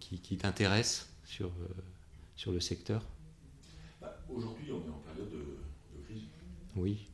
qui, 0.00 0.20
qui 0.20 0.36
t'intéressent 0.38 1.08
sur 1.24 1.48
euh, 1.48 1.68
sur 2.36 2.52
le 2.52 2.60
secteur? 2.60 3.04
Aujourd'hui, 4.28 4.70
on 4.72 4.84
est 4.86 4.92
en 4.92 5.00
période 5.00 5.30
de, 5.30 5.56
de 5.96 5.98
crise. 6.04 6.24
Oui. 6.76 7.08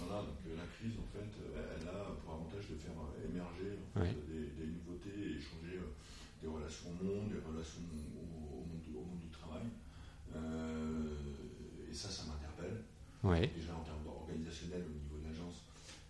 Voilà, 0.00 0.22
donc 0.24 0.40
euh, 0.48 0.56
la 0.56 0.66
crise, 0.66 0.96
en 0.98 1.08
fait, 1.12 1.28
euh, 1.40 1.76
elle 1.76 1.86
a 1.88 2.10
pour 2.24 2.34
avantage 2.34 2.66
de 2.72 2.76
faire 2.76 2.96
euh, 2.96 3.28
émerger 3.28 3.76
en 3.76 3.88
fait, 4.00 4.00
Ouais. 4.00 4.16
des, 4.28 4.44
des 4.56 4.66
nouveautés 4.72 5.36
et 5.36 5.40
changer 5.40 5.78
des 6.42 6.48
relations 6.48 6.90
au 6.90 7.04
monde, 7.04 7.28
des 7.32 7.40
relations 7.44 7.84
au, 7.84 8.60
au 8.60 8.64
monde, 8.64 8.80
du- 8.82 8.96
au 8.96 9.04
monde 9.04 9.20
du 9.20 9.28
travail. 9.32 9.68
Euh, 10.34 11.88
et 11.88 11.94
ça, 11.94 12.08
ça 12.08 12.24
m'interpelle. 12.28 12.82
Ouais. 13.22 13.46
Déjà 13.54 13.76
en 13.76 13.84
termes 13.84 14.04
organisationnels 14.08 14.84
au 14.84 14.92
niveau 14.96 15.16
de 15.22 15.28
l'agence, 15.28 15.64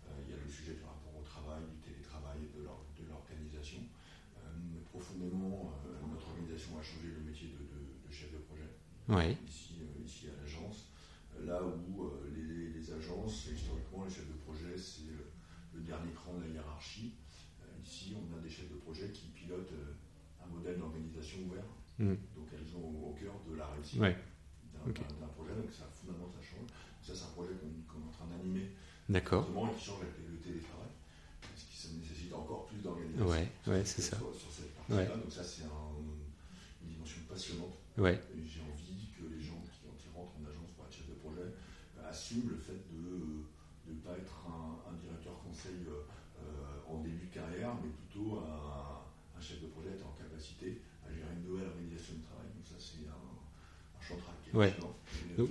euh, 0.07 0.15
il 0.25 0.31
y 0.31 0.35
a 0.35 0.39
le 0.41 0.49
sujet 0.51 0.73
du 0.75 0.83
rapport 0.83 1.15
au 1.15 1.23
travail, 1.23 1.63
du 1.69 1.79
télétravail, 1.91 2.39
de 2.55 2.63
l'or- 2.63 2.87
de 2.97 3.03
l'organisation. 3.07 3.83
Euh, 4.41 4.47
profondément, 4.91 5.71
notre 6.11 6.27
organisation 6.33 6.75
a 6.79 6.83
changé 6.83 7.13
le 7.13 7.23
métier 7.23 7.51
de, 7.55 7.61
de- 7.67 7.93
de 8.03 8.09
chef 8.11 8.31
de 8.33 8.41
projet 8.47 8.67
Ouais. 9.07 9.37
ici, 9.47 9.76
ici 10.07 10.25
à 10.31 10.41
l'agence. 10.41 10.87
Euh, 11.37 11.45
Là 11.45 11.61
où 11.61 12.03
euh, 12.07 12.31
les, 12.33 12.69
les 12.73 12.91
agences, 12.91 13.45
historiquement, 13.53 14.05
les 14.05 14.09
chefs 14.09 14.27
de 14.27 14.39
projet, 14.41 14.73
c'est 14.75 15.11
euh, 15.13 15.29
le 15.75 15.81
dernier 15.81 16.11
cran 16.13 16.33
de 16.33 16.41
la 16.41 16.49
hiérarchie. 16.49 17.13
Ici, 17.83 18.15
on 18.17 18.35
a 18.35 18.41
des 18.41 18.49
chefs 18.49 18.69
de 18.71 18.75
projet 18.77 19.11
qui 19.11 19.27
pilotent 19.27 19.71
un 20.43 20.47
modèle 20.47 20.77
d'organisation 20.79 21.37
ouvert. 21.47 21.63
Mm. 21.99 22.15
Donc, 22.35 22.47
elles 22.51 22.67
sont 22.67 22.83
au, 22.83 23.13
cœur 23.13 23.35
de 23.47 23.55
la 23.55 23.67
réussite 23.67 23.99
Ouais. 24.01 24.17
d'un 24.73 25.27
projet. 25.37 25.53
Donc, 25.55 25.71
ça, 25.71 25.85
fondamentalement, 25.93 26.33
ça 26.33 26.41
change. 26.41 26.67
Ça, 27.05 27.13
c'est 27.15 27.23
un 27.29 27.33
projet 27.37 27.53
qu'on 27.61 27.71
D'accord. 29.09 29.47
Autrement, 29.47 29.71
qui 29.73 29.85
change 29.85 30.01
avec 30.03 30.19
le 30.19 30.35
télétravail, 30.43 30.91
parce 31.39 31.63
que 31.63 31.75
ça 31.75 31.87
nécessite 31.95 32.33
encore 32.33 32.67
plus 32.67 32.83
d'organisation. 32.83 33.25
Ouais, 33.27 33.47
ouais, 33.67 33.85
c'est 33.85 34.01
ça. 34.01 34.17
Sur, 34.17 34.35
sur 34.35 34.51
cette 34.51 34.75
partie-là, 34.75 35.15
donc 35.15 35.31
ça 35.31 35.43
c'est 35.43 35.63
un- 35.63 35.95
une 36.83 36.89
dimension 36.91 37.21
passionnante. 37.29 37.79
Ouais, 37.97 38.19
j'ai 38.35 38.59
envie 38.67 39.07
que 39.15 39.23
les 39.31 39.39
gens 39.41 39.63
qui, 39.71 39.79
quand 39.87 39.95
ils 39.95 40.11
rentrent 40.11 40.35
en 40.35 40.43
agence 40.43 40.71
pour 40.75 40.85
être 40.85 40.91
chef 40.93 41.07
de 41.07 41.15
projet, 41.23 41.47
euh, 42.17 42.23
assument 42.23 42.49
le 42.49 42.57
fait 42.57 42.81
de 42.91 43.93
ne 43.93 43.99
pas 44.01 44.17
être 44.17 44.35
un, 44.49 44.89
un 44.91 44.95
directeur 44.97 45.33
conseil 45.45 45.85
euh, 45.87 46.01
euh, 46.41 46.91
en 46.93 47.01
début 47.03 47.27
de 47.27 47.33
carrière, 47.33 47.75
mais 47.81 47.89
plutôt 47.89 48.39
un, 48.39 49.37
un 49.37 49.41
chef 49.41 49.61
de 49.61 49.67
projet 49.67 49.89
en 50.03 50.11
capacité 50.21 50.81
à 51.07 51.13
gérer 51.13 51.29
une 51.37 51.49
nouvelle 51.51 51.67
organisation 51.69 52.15
de 52.17 52.23
travail. 52.25 52.47
Donc 52.55 52.65
ça 52.65 52.75
c'est 52.79 53.05
un, 53.07 53.13
un 53.13 54.05
est 54.51 54.57
Ouais. 54.57 54.73
Donc- 55.37 55.49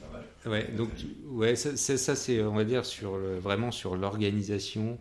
pas 0.00 0.12
mal. 0.12 0.24
ouais. 0.46 0.72
Donc, 0.76 0.94
tu- 0.94 1.06
ouais, 1.26 1.56
ça, 1.56 1.76
c'est- 1.76 1.96
ça, 1.96 2.14
c'est, 2.14 2.42
on 2.42 2.54
va 2.54 2.64
dire, 2.64 2.84
sur 2.86 3.18
le- 3.18 3.38
vraiment 3.38 3.70
sur 3.72 3.96
l'organisation 3.96 4.98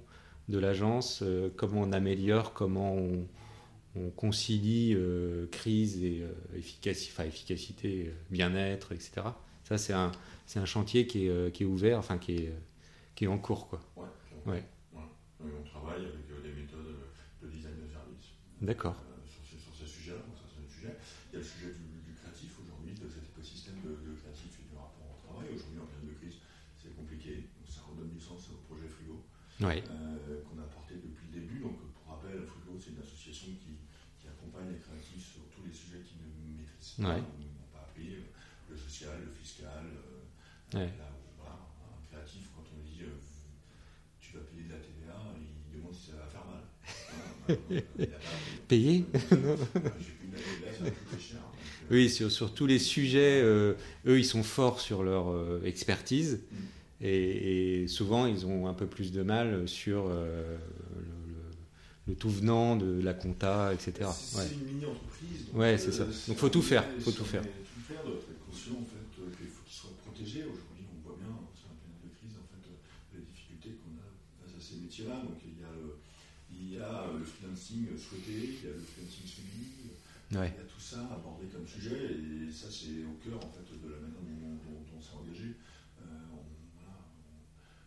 de 0.49 0.57
l'agence, 0.59 1.21
euh, 1.23 1.49
comment 1.55 1.81
on 1.81 1.91
améliore, 1.91 2.53
comment 2.53 2.93
on, 2.95 3.27
on 3.95 4.09
concilie 4.11 4.93
euh, 4.95 5.45
crise 5.51 6.03
et 6.03 6.21
euh, 6.23 6.31
efficacité, 6.57 7.11
enfin, 7.13 7.25
efficacité, 7.27 8.07
euh, 8.07 8.11
bien-être, 8.31 8.91
etc. 8.93 9.11
Ça, 9.65 9.77
c'est 9.77 9.93
un, 9.93 10.11
c'est 10.47 10.59
un 10.59 10.65
chantier 10.65 11.05
qui 11.05 11.25
est, 11.25 11.29
euh, 11.29 11.49
qui 11.51 11.63
est 11.63 11.65
ouvert, 11.67 11.99
enfin, 11.99 12.17
qui 12.17 12.33
est, 12.35 12.53
qui 13.15 13.25
est 13.25 13.27
en 13.27 13.37
cours, 13.37 13.67
quoi. 13.67 13.79
Ouais, 14.45 14.63
on 15.39 15.61
travaille 15.63 16.01
avec 16.05 16.25
euh, 16.31 16.41
des 16.41 16.53
méthodes 16.55 16.97
de 17.43 17.47
design 17.47 17.75
de 17.77 17.87
service. 17.91 18.33
D'accord. 18.61 18.97
Euh, 19.05 19.21
sur, 19.29 19.43
ce, 19.45 19.55
sur 19.61 19.73
ce 19.75 19.85
sujet-là, 19.85 20.17
donc 20.25 20.33
ça 20.39 20.49
c'est 20.49 20.63
un 20.65 20.69
sujet. 20.71 20.95
Il 21.29 21.33
y 21.33 21.37
a 21.37 21.39
le 21.43 21.45
sujet 21.45 21.71
du, 21.77 22.01
du 22.09 22.13
créatif 22.17 22.57
aujourd'hui, 22.57 22.95
de 22.97 23.05
cet 23.05 23.29
écosystème 23.29 23.77
de, 23.85 23.91
de 24.01 24.15
créatif 24.17 24.49
et 24.57 24.65
du 24.65 24.73
rapport 24.73 25.05
au 25.13 25.19
travail. 25.21 25.53
Aujourd'hui, 25.53 25.77
en 25.77 25.85
période 25.85 26.09
de 26.09 26.17
crise, 26.17 26.41
c'est 26.73 26.89
compliqué. 26.97 27.53
Donc 27.59 27.67
ça 27.69 27.85
redonne 27.85 28.09
du 28.09 28.19
sens 28.19 28.49
au 28.49 28.57
projet 28.65 28.87
Frigo 28.89 29.21
Ouais. 29.61 29.83
euh, 29.89 30.41
qu'on 30.47 30.57
a 30.61 30.65
porté 30.69 30.95
depuis 30.97 31.27
le 31.29 31.41
début. 31.43 31.59
Donc 31.61 31.77
pour 31.93 32.05
rappel, 32.17 32.41
Frigo, 32.47 32.73
c'est 32.81 32.97
une 32.97 33.01
association 33.03 33.53
qui, 33.61 33.77
qui 34.17 34.25
accompagne 34.31 34.73
les 34.73 34.81
créatifs 34.81 35.21
sur 35.37 35.45
tous 35.53 35.61
les 35.67 35.73
sujets 35.75 36.01
qu'ils 36.01 36.17
ne 36.23 36.57
maîtrisent 36.57 36.97
pas 37.05 37.83
appris, 37.85 38.15
euh, 38.17 38.25
le 38.69 38.77
social, 38.77 39.21
le 39.21 39.33
fiscal. 39.33 39.85
euh, 39.85 40.25
Ouais. 40.73 40.79
Là 40.79 40.85
où, 40.87 41.41
voilà, 41.41 41.55
un 41.55 42.05
créatif, 42.11 42.49
quand 42.55 42.63
on 42.73 42.77
lui 42.83 42.89
dit 42.89 43.03
euh, 43.03 43.07
tu 44.19 44.33
vas 44.33 44.41
payer 44.41 44.63
de 44.63 44.69
la 44.71 44.77
TVA, 44.79 45.15
il 45.71 45.77
demande 45.79 45.93
si 45.93 46.11
ça 46.11 46.17
va 46.17 46.27
faire 46.27 46.45
mal. 46.45 46.63
Voilà. 47.97 48.17
Payer. 48.67 49.05
Donc, 49.31 49.41
euh, 50.81 50.89
Oui, 51.89 52.09
sur, 52.09 52.29
sur 52.31 52.53
tous 52.53 52.65
les 52.65 52.79
sujets, 52.79 53.41
euh, 53.41 53.75
eux, 54.05 54.19
ils 54.19 54.25
sont 54.25 54.43
forts 54.43 54.81
sur 54.81 55.03
leur 55.03 55.29
euh, 55.29 55.61
expertise. 55.63 56.41
Mm. 56.51 56.55
Et, 57.05 57.83
et 57.83 57.87
souvent, 57.87 58.25
ils 58.25 58.45
ont 58.45 58.67
un 58.67 58.73
peu 58.73 58.87
plus 58.87 59.11
de 59.13 59.21
mal 59.23 59.67
sur 59.69 60.09
le, 62.07 62.15
tout 62.15 62.29
venant 62.29 62.75
de 62.75 62.99
la 63.01 63.13
compta, 63.13 63.71
etc. 63.73 64.09
C'est 64.13 64.37
Ouais. 64.39 64.47
une 64.53 64.65
mini-entreprise. 64.65 65.45
donc, 65.47 65.55
Ouais, 65.61 65.77
c'est 65.77 65.91
ça. 65.91 66.05
Donc, 66.27 66.37
faut 66.37 66.49
tout 66.49 66.61
faire, 66.63 66.83
faut 66.99 67.11
tout 67.11 67.23
faire. 67.25 67.43
Tout 67.43 67.81
faire, 67.87 68.03
doit 68.03 68.15
être 68.15 68.45
conscient 68.49 68.73
en 68.81 68.85
fait 68.85 69.21
euh, 69.21 69.29
qu'il 69.37 69.47
faut 69.47 69.61
qu'ils 69.63 69.75
soient 69.77 69.95
protégés. 70.03 70.41
Aujourd'hui, 70.43 70.85
on 70.91 71.07
voit 71.07 71.17
bien, 71.21 71.29
c'est 71.53 71.69
un 71.69 71.77
période 71.77 72.01
de 72.03 72.09
crise, 72.17 72.33
en 72.35 72.47
fait, 72.49 72.65
euh, 72.67 72.81
les 73.13 73.21
difficultés 73.29 73.77
qu'on 73.77 73.93
a 74.01 74.07
face 74.41 74.57
à 74.57 74.59
ces 74.59 74.77
métiers-là. 74.81 75.21
Donc, 75.21 75.37
il 75.45 75.61
y 75.61 75.63
a 75.63 75.71
le, 75.71 76.01
il 76.49 76.73
y 76.73 76.79
a 76.81 77.05
souhaité, 77.97 78.31
il 78.31 78.63
y 78.63 78.71
a 78.71 78.75
le 78.75 78.83
suivi, 79.27 79.91
Ouais. 80.35 80.51
il 80.55 80.59
y 80.59 80.63
a 80.63 80.67
tout 80.67 80.79
ça 80.79 80.99
abordé 81.15 81.47
comme 81.47 81.65
sujet, 81.67 82.11
et 82.11 82.51
ça, 82.51 82.67
c'est 82.69 83.03
au 83.07 83.15
cœur 83.23 83.39
en 83.43 83.51
fait 83.51 83.63
de 83.63 83.87
la 83.91 83.95
manière 83.99 84.19
dont, 84.19 84.55
dont- 84.59 84.83
dont 84.83 84.97
on 84.97 85.01
s'est 85.01 85.15
engagé. 85.15 85.55
Euh, 85.99 86.03
on, 86.35 86.43
voilà, 86.75 86.99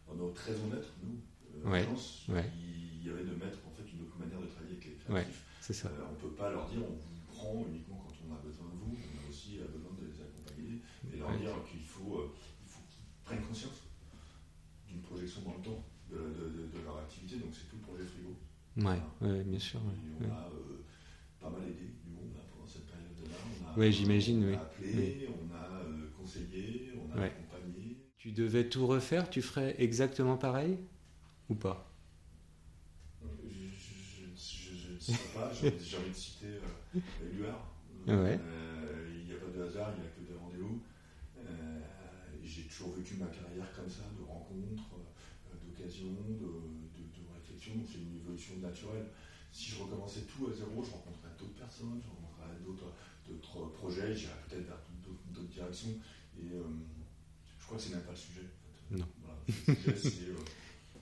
on, 0.08 0.24
on 0.24 0.30
est 0.30 0.34
très 0.34 0.52
honnête, 0.56 0.88
nous, 1.04 1.20
euh, 1.64 1.68
Ouais, 1.70 1.84
ouais. 2.32 2.50
il 2.56 3.04
y 3.06 3.10
avait 3.10 3.24
de 3.24 3.34
mettre 3.36 3.60
en 3.68 3.72
fait 3.76 3.84
une 3.92 4.02
autre 4.08 4.16
manière 4.18 4.40
de 4.40 4.46
travailler 4.46 4.72
avec 4.76 4.84
les 4.84 4.96
créatifs. 4.96 5.44
Ça. 5.60 5.88
Euh, 5.88 6.02
on 6.08 6.12
ne 6.12 6.20
peut 6.20 6.34
pas 6.34 6.50
leur 6.50 6.66
dire 6.68 6.80
on 6.82 6.96
vous 6.96 7.20
prend 7.28 7.64
uniquement 7.68 8.02
quand 8.08 8.16
on 8.26 8.34
a 8.34 8.40
besoin 8.42 8.66
de 8.72 8.78
vous, 8.80 8.96
on 8.96 9.16
a 9.20 9.28
aussi 9.30 9.60
euh, 9.60 9.68
besoin 9.70 9.92
de 10.00 10.08
les 10.08 10.18
accompagner 10.18 10.80
et 11.12 11.16
leur 11.16 11.30
dire 11.38 11.54
qu'il 11.70 11.84
faut, 11.84 12.24
euh, 12.26 12.32
il 12.64 12.66
faut 12.68 12.82
qu'ils 12.90 13.04
prennent 13.22 13.44
conscience 13.46 13.86
d'une 14.88 14.98
projection 15.02 15.42
dans 15.46 15.54
le 15.54 15.62
temps 15.62 15.84
de, 16.10 16.16
de- 16.18 16.50
de- 16.58 16.68
de 16.74 16.78
leur 16.82 16.98
activité. 16.98 17.36
Donc 17.38 17.54
c'est 17.54 17.69
Frigo. 18.78 19.00
Ouais, 19.20 19.44
bien 19.44 19.58
sûr. 19.58 19.80
ouais. 19.84 19.94
On 20.20 20.24
a 20.30 20.46
euh, 20.48 20.84
pas 21.40 21.50
mal 21.50 21.62
aidé 21.68 21.86
du 22.02 22.10
monde 22.10 22.34
là, 22.34 22.42
pendant 22.50 22.66
cette 22.66 22.86
période-là. 22.86 23.36
On 23.60 23.66
a- 23.66 23.78
Ouais, 23.78 23.92
j'imagine, 23.92 24.44
On 24.44 24.48
oui. 24.48 24.54
a 24.54 24.60
appelé, 24.60 25.28
on 25.28 25.54
a 25.54 25.80
euh, 25.84 26.08
conseillé, 26.18 26.92
on 26.96 27.10
a 27.16 27.20
Ouais. 27.20 27.26
accompagné. 27.26 27.96
Tu 28.18 28.32
devais 28.32 28.68
tout 28.68 28.86
refaire, 28.86 29.30
tu 29.30 29.42
ferais 29.42 29.74
exactement 29.78 30.36
pareil 30.36 30.78
ou 31.48 31.54
pas? 31.54 31.96
Euh, 33.22 33.26
Je 33.42 34.92
ne 34.94 34.98
sais 34.98 35.28
pas, 35.34 35.50
j'ai 35.52 35.96
envie 35.96 36.10
de 36.10 36.14
citer 36.14 36.46
euh. 36.46 36.60
Euh, 38.08 39.06
il 39.18 39.26
n'y 39.26 39.32
a 39.32 39.36
pas 39.36 39.50
de 39.56 39.62
hasard, 39.62 39.92
il 39.96 40.00
n'y 40.02 40.06
a 40.06 40.10
que 40.10 40.20
des 40.32 40.38
rendez-vous. 40.38 40.82
Euh, 41.38 41.80
j'ai 42.42 42.64
toujours 42.64 42.94
vécu 42.94 43.14
ma 43.16 43.26
carrière 43.26 43.72
comme 43.76 43.90
ça, 43.90 44.02
de 44.18 44.24
rencontres, 44.24 44.90
d'occasions, 45.64 46.16
de, 46.40 46.46
de, 46.46 47.02
de 47.04 47.22
réflexions. 47.34 47.74
C'est 47.86 47.98
une 47.98 48.19
évolution 48.30 48.56
naturelle. 48.62 49.06
Si 49.52 49.70
je 49.70 49.82
recommençais 49.82 50.22
tout 50.30 50.46
à 50.46 50.54
zéro, 50.54 50.78
je 50.84 50.90
rencontrerais 50.94 51.34
d'autres 51.38 51.58
personnes, 51.58 51.98
je 52.02 52.08
rencontrerais 52.08 52.54
d'autres 52.64 52.92
d'autres 53.26 53.66
projets, 53.74 54.14
j'irais 54.14 54.38
peut-être 54.48 54.66
vers 54.66 54.78
d'autres 55.02 55.50
directions. 55.50 55.94
Et 56.38 56.54
euh, 56.54 56.62
je 57.58 57.64
crois 57.66 57.76
que 57.76 57.82
c'est 57.82 57.90
même 57.94 58.02
pas 58.06 58.14
le 58.14 58.16
sujet. 58.16 58.46
en 58.46 58.94
fait. 58.94 58.96
Non. 59.02 59.08
Voilà. 59.22 59.38
Le 59.46 59.74
sujet, 59.74 59.96
c'est 59.98 60.30
euh, 60.30 60.38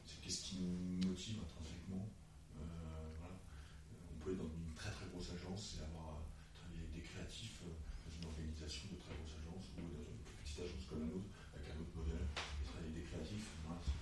c'est 0.04 0.20
qu'est-ce 0.24 0.42
qui 0.44 0.56
nous 0.64 1.08
motive 1.08 1.40
intrinsèquement. 1.44 2.08
Euh, 2.56 3.12
voilà. 3.20 3.36
On 3.36 4.16
peut 4.24 4.32
être 4.32 4.40
dans 4.40 4.48
une 4.48 4.72
très 4.74 4.90
très 4.92 5.06
grosse 5.12 5.28
agence 5.36 5.76
et 5.80 5.84
avoir 5.84 6.24
travaillé 6.56 6.80
avec 6.88 6.92
des 6.96 7.04
créatifs 7.04 7.60
dans 7.60 8.12
une 8.16 8.24
organisation 8.32 8.88
de 8.92 8.96
très 8.96 9.12
grosse 9.12 9.36
agence 9.44 9.64
ou 9.76 9.80
dans 9.84 9.92
une 9.92 10.24
petite 10.40 10.60
agence 10.64 10.84
comme 10.88 11.00
la 11.04 11.08
nôtre 11.12 11.28
avec 11.52 11.68
un 11.68 11.76
autre 11.84 11.92
modèle 12.00 12.24
et 12.24 12.64
travailler 12.64 12.88
avec 12.88 12.96
des 12.96 13.06
créatifs. 13.12 13.48
Voilà, 13.68 13.80
c'est 13.84 14.00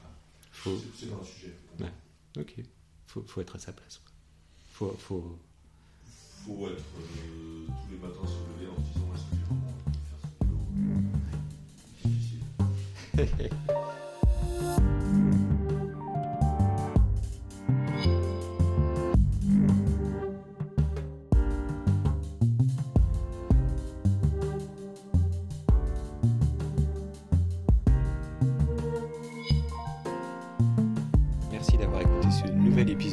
pas- 1.11 1.19
un 1.19 1.25
sujet. 1.27 1.55
pour 1.67 1.79
moi. 1.83 1.91
Ok. 2.39 2.55
Faut, 3.16 3.24
faut 3.26 3.40
être 3.40 3.57
à 3.57 3.59
sa 3.59 3.72
place. 3.72 3.98
quoi. 4.05 4.12
Faut, 4.74 4.94
faut... 4.98 5.38
faut 6.44 6.66
être 6.68 6.85
euh, 7.00 7.66
tous 7.66 7.90
les 7.90 7.96
matins 7.96 8.26
se 8.26 8.61
lever 8.61 8.70
en 8.70 8.76
se 8.76 8.81
disant 8.92 9.09
est-ce 9.14 9.24
que 9.24 9.37
j'ai 9.37 9.42
vraiment 9.44 9.72
envie 9.72 9.96
de 9.96 10.05
faire 10.05 10.20
ce 10.22 10.44
boulot 10.44 10.66
Difficile. 13.24 14.00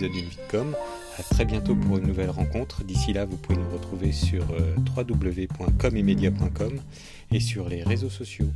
épisode 0.04 0.12
d'une. 0.12 0.74
À 1.18 1.24
très 1.24 1.46
bientôt 1.46 1.76
pour 1.76 1.98
une 1.98 2.08
nouvelle 2.08 2.30
rencontre. 2.30 2.84
D'ici 2.84 3.14
là, 3.14 3.26
vous 3.26 3.38
pouvez 3.38 3.58
nous 3.58 3.70
retrouver 3.70 4.12
sur 4.12 4.44
euh, 4.52 4.76
www.comemedia.com 4.96 6.80
et 7.32 7.40
sur 7.40 7.70
les 7.70 7.84
réseaux 7.84 8.10
sociaux. 8.10 8.50